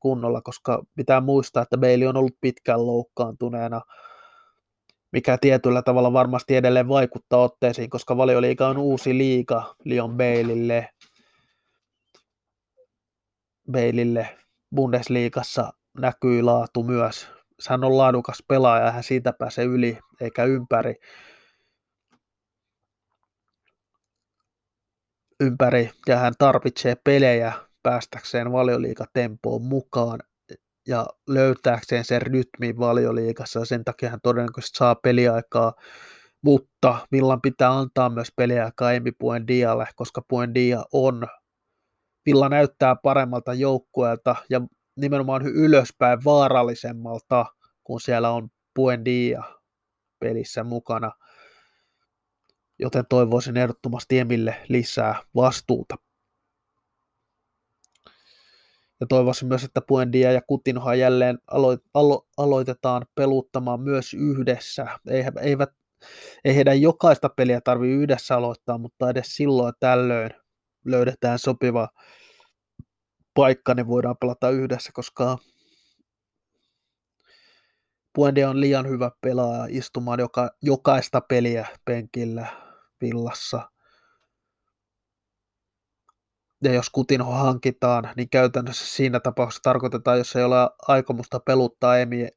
kunnolla, 0.00 0.42
koska 0.42 0.82
pitää 0.96 1.20
muistaa, 1.20 1.62
että 1.62 1.78
Bailey 1.78 2.08
on 2.08 2.16
ollut 2.16 2.36
pitkään 2.40 2.86
loukkaantuneena, 2.86 3.80
mikä 5.12 5.38
tietyllä 5.40 5.82
tavalla 5.82 6.12
varmasti 6.12 6.56
edelleen 6.56 6.88
vaikuttaa 6.88 7.42
otteisiin, 7.42 7.90
koska 7.90 8.16
valioliiga 8.16 8.68
on 8.68 8.78
uusi 8.78 9.18
liiga 9.18 9.74
Leon 9.84 10.16
Baileylle. 10.16 10.88
Baileylle 13.72 14.38
Bundesliigassa 14.74 15.72
näkyy 16.00 16.42
laatu 16.42 16.82
myös. 16.82 17.28
Hän 17.68 17.84
on 17.84 17.98
laadukas 17.98 18.38
pelaaja, 18.48 18.90
hän 18.90 19.02
siitä 19.02 19.32
pääsee 19.32 19.64
yli 19.64 19.98
eikä 20.20 20.44
ympäri. 20.44 20.94
Ympäri 25.40 25.90
ja 26.06 26.16
hän 26.16 26.34
tarvitsee 26.38 26.96
pelejä 27.04 27.52
päästäkseen 27.82 28.52
valioliikatempoon 28.52 29.62
mukaan 29.62 30.20
ja 30.88 31.06
löytääkseen 31.28 32.04
sen 32.04 32.22
rytmin 32.22 32.78
valioliikassa. 32.78 33.64
Sen 33.64 33.84
takia 33.84 34.10
hän 34.10 34.20
todennäköisesti 34.22 34.78
saa 34.78 34.94
peliaikaa, 34.94 35.72
mutta 36.42 36.98
Villan 37.12 37.40
pitää 37.40 37.78
antaa 37.78 38.10
myös 38.10 38.28
peliaikaa 38.36 38.92
Emi 38.92 39.12
Dialle, 39.48 39.86
koska 39.96 40.22
Dia 40.54 40.84
on, 40.92 41.26
Villa 42.26 42.48
näyttää 42.48 42.96
paremmalta 43.02 43.54
joukkueelta 43.54 44.36
ja 44.50 44.60
nimenomaan 44.96 45.46
ylöspäin 45.46 46.18
vaarallisemmalta, 46.24 47.46
kun 47.84 48.00
siellä 48.00 48.30
on 48.30 48.48
Dia 49.04 49.42
pelissä 50.20 50.64
mukana– 50.64 51.12
joten 52.78 53.04
toivoisin 53.08 53.56
ehdottomasti 53.56 54.18
Emille 54.18 54.56
lisää 54.68 55.22
vastuuta. 55.34 55.96
Ja 59.00 59.06
toivoisin 59.06 59.48
myös, 59.48 59.64
että 59.64 59.80
Puendia 59.80 60.32
ja 60.32 60.42
Kutinhoa 60.46 60.94
jälleen 60.94 61.38
alo- 61.50 61.78
alo- 61.94 62.26
aloitetaan 62.36 63.06
peluttamaan 63.14 63.80
myös 63.80 64.14
yhdessä. 64.14 64.86
Eivät, 65.40 65.70
ei 66.44 66.54
heidän 66.54 66.80
jokaista 66.80 67.28
peliä 67.28 67.60
tarvitse 67.60 67.94
yhdessä 67.94 68.36
aloittaa, 68.36 68.78
mutta 68.78 69.10
edes 69.10 69.36
silloin 69.36 69.74
tällöin 69.80 70.30
löydetään 70.84 71.38
sopiva 71.38 71.88
paikka, 73.34 73.74
niin 73.74 73.88
voidaan 73.88 74.16
pelata 74.20 74.50
yhdessä, 74.50 74.90
koska 74.94 75.38
Puendia 78.12 78.50
on 78.50 78.60
liian 78.60 78.88
hyvä 78.88 79.10
pelaaja 79.20 79.66
istumaan 79.68 80.20
joka, 80.20 80.50
jokaista 80.62 81.20
peliä 81.20 81.66
penkillä 81.84 82.65
villassa. 83.00 83.70
Ja 86.64 86.72
jos 86.72 86.90
Kutinho 86.90 87.32
hankitaan, 87.32 88.08
niin 88.16 88.30
käytännössä 88.30 88.96
siinä 88.96 89.20
tapauksessa 89.20 89.62
tarkoitetaan, 89.62 90.18
jos 90.18 90.36
ei 90.36 90.44
ole 90.44 90.70
aikomusta 90.88 91.40
peluttaa 91.40 91.98
emiä, 91.98 92.28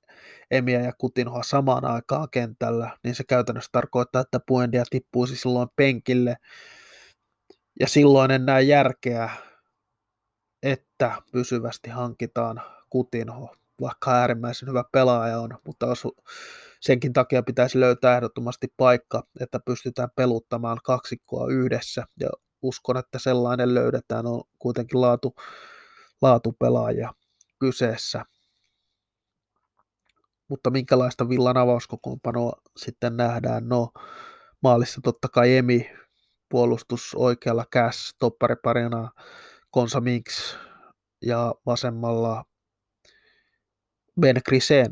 emiä 0.52 0.80
ja 0.82 0.94
Kutinhoa 0.98 1.44
samaan 1.44 1.86
aikaan 1.86 2.28
kentällä, 2.32 2.98
niin 3.04 3.16
se 3.16 3.24
käytännössä 3.24 3.70
tarkoittaa, 3.72 4.22
että 4.22 4.40
Puendia 4.48 4.84
tippuisi 4.90 5.36
silloin 5.36 5.70
penkille. 5.76 6.36
Ja 7.80 7.88
silloin 7.88 8.32
en 8.32 8.46
näe 8.46 8.62
järkeä, 8.62 9.30
että 10.64 11.22
pysyvästi 11.32 11.90
hankitaan 11.90 12.62
Kutinho, 12.90 13.56
vaikka 13.82 14.12
äärimmäisen 14.12 14.70
hyvä 14.70 14.84
pelaaja 14.92 15.40
on, 15.40 15.58
mutta 15.66 15.86
senkin 16.82 17.14
takia 17.14 17.44
pitäisi 17.44 17.80
löytää 17.80 18.16
ehdottomasti 18.16 18.68
paikka, 18.78 19.24
että 19.40 19.60
pystytään 19.66 20.10
peluttamaan 20.16 20.78
kaksikkoa 20.84 21.48
yhdessä 21.48 22.06
ja 22.20 22.30
uskon, 22.62 22.98
että 22.98 23.20
sellainen 23.20 23.74
löydetään, 23.74 24.26
on 24.26 24.44
kuitenkin 24.60 25.02
laatu, 25.02 25.36
laatupelaaja 26.22 27.14
kyseessä. 27.60 28.26
Mutta 30.48 30.70
minkälaista 30.70 31.30
villan 31.30 31.58
avauskokoonpanoa 31.58 32.62
sitten 32.78 33.18
nähdään? 33.18 33.70
No, 33.70 33.90
maalissa 34.64 35.02
totta 35.04 35.28
kai 35.28 35.58
Emi, 35.58 35.92
puolustus 36.50 37.16
oikealla 37.16 37.66
Cass, 37.76 38.16
toppariparina 38.20 39.12
Konsa 39.72 40.02
Minks 40.02 40.58
ja 41.22 41.56
vasemmalla 41.66 42.44
Ben 44.20 44.36
Griseen 44.46 44.90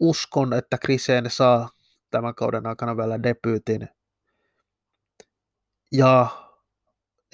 uskon, 0.00 0.52
että 0.52 0.78
Kriseen 0.78 1.30
saa 1.30 1.68
tämän 2.10 2.34
kauden 2.34 2.66
aikana 2.66 2.96
vielä 2.96 3.22
debyytin. 3.22 3.88
Ja 5.92 6.26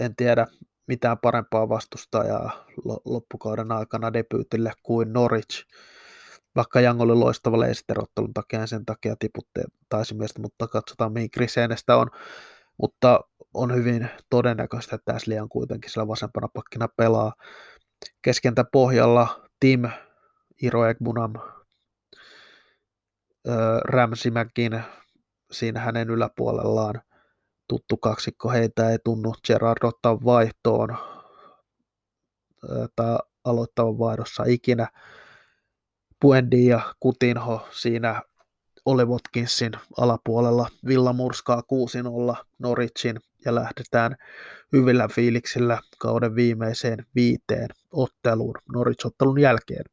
en 0.01 0.17
tiedä 0.17 0.47
mitään 0.87 1.19
parempaa 1.19 1.69
vastustajaa 1.69 2.67
loppukauden 3.05 3.73
aikana 3.73 4.13
debyytille 4.13 4.73
kuin 4.83 5.13
Norwich. 5.13 5.67
Vaikka 6.57 6.81
Jang 6.81 7.01
oli 7.01 7.15
loistava 7.15 7.61
Leicester-ottelun 7.61 8.35
takia, 8.35 8.67
sen 8.67 8.85
takia 8.85 9.17
tiputte 9.19 9.65
taisi 9.89 10.15
miestä, 10.15 10.41
mutta 10.41 10.69
katsotaan 10.69 11.13
mihin 11.13 11.31
Kriseenestä 11.31 11.97
on. 11.97 12.11
Mutta 12.79 13.21
on 13.55 13.75
hyvin 13.75 14.09
todennäköistä, 14.31 14.97
että 14.97 15.15
Ashley 15.15 15.39
on 15.39 15.49
kuitenkin 15.49 15.91
siellä 15.91 16.09
vasempana 16.09 16.49
pakkina 16.55 16.89
pelaa. 16.97 17.33
Keskentä 18.23 18.65
pohjalla 18.65 19.47
Tim, 19.61 19.83
Iro 20.63 20.87
Egbunam, 20.87 21.35
Ramsimäkin 23.85 24.83
siinä 25.53 25.81
hänen 25.81 26.11
yläpuolellaan 26.11 27.03
tuttu 27.69 27.97
kaksikko, 27.97 28.51
heitä 28.51 28.91
ei 28.91 28.99
tunnu 29.05 29.35
Gerard 29.47 29.79
ottaa 29.83 30.25
vaihtoon 30.25 30.97
tai 32.97 33.19
aloittavan 33.45 33.99
vaihdossa 33.99 34.45
ikinä. 34.47 34.89
Puendi 36.21 36.67
ja 36.67 36.95
Kutinho 37.01 37.69
siinä 37.71 38.23
Ole 38.85 39.05
Watkinsin 39.05 39.73
alapuolella. 39.99 40.69
Villa 40.87 41.13
murskaa 41.13 41.63
6-0 42.41 42.45
Norwichin 42.59 43.21
ja 43.45 43.55
lähdetään 43.55 44.17
hyvillä 44.73 45.09
fiiliksillä 45.09 45.79
kauden 45.99 46.35
viimeiseen 46.35 47.07
viiteen 47.15 47.69
otteluun 47.93 48.55
Norwich-ottelun 48.75 49.41
jälkeen. 49.41 49.85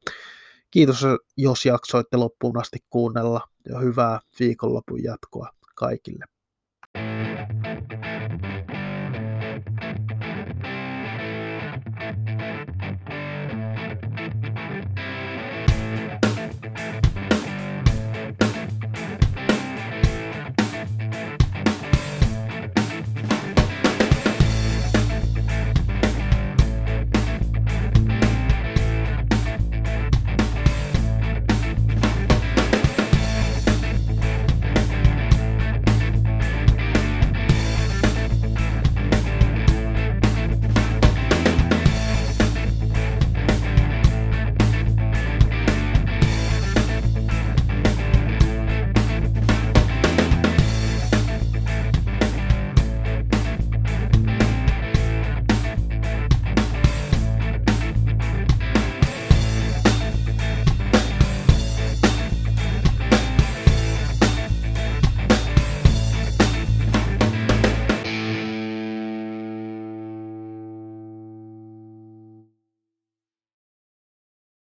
Kiitos, 0.77 1.05
jos 1.37 1.65
jaksoitte 1.65 2.17
loppuun 2.17 2.59
asti 2.59 2.77
kuunnella 2.89 3.41
ja 3.69 3.79
hyvää 3.79 4.19
viikonlopun 4.39 5.03
jatkoa 5.03 5.49
kaikille. 5.75 6.25
thank 6.93 7.51
you 7.51 7.56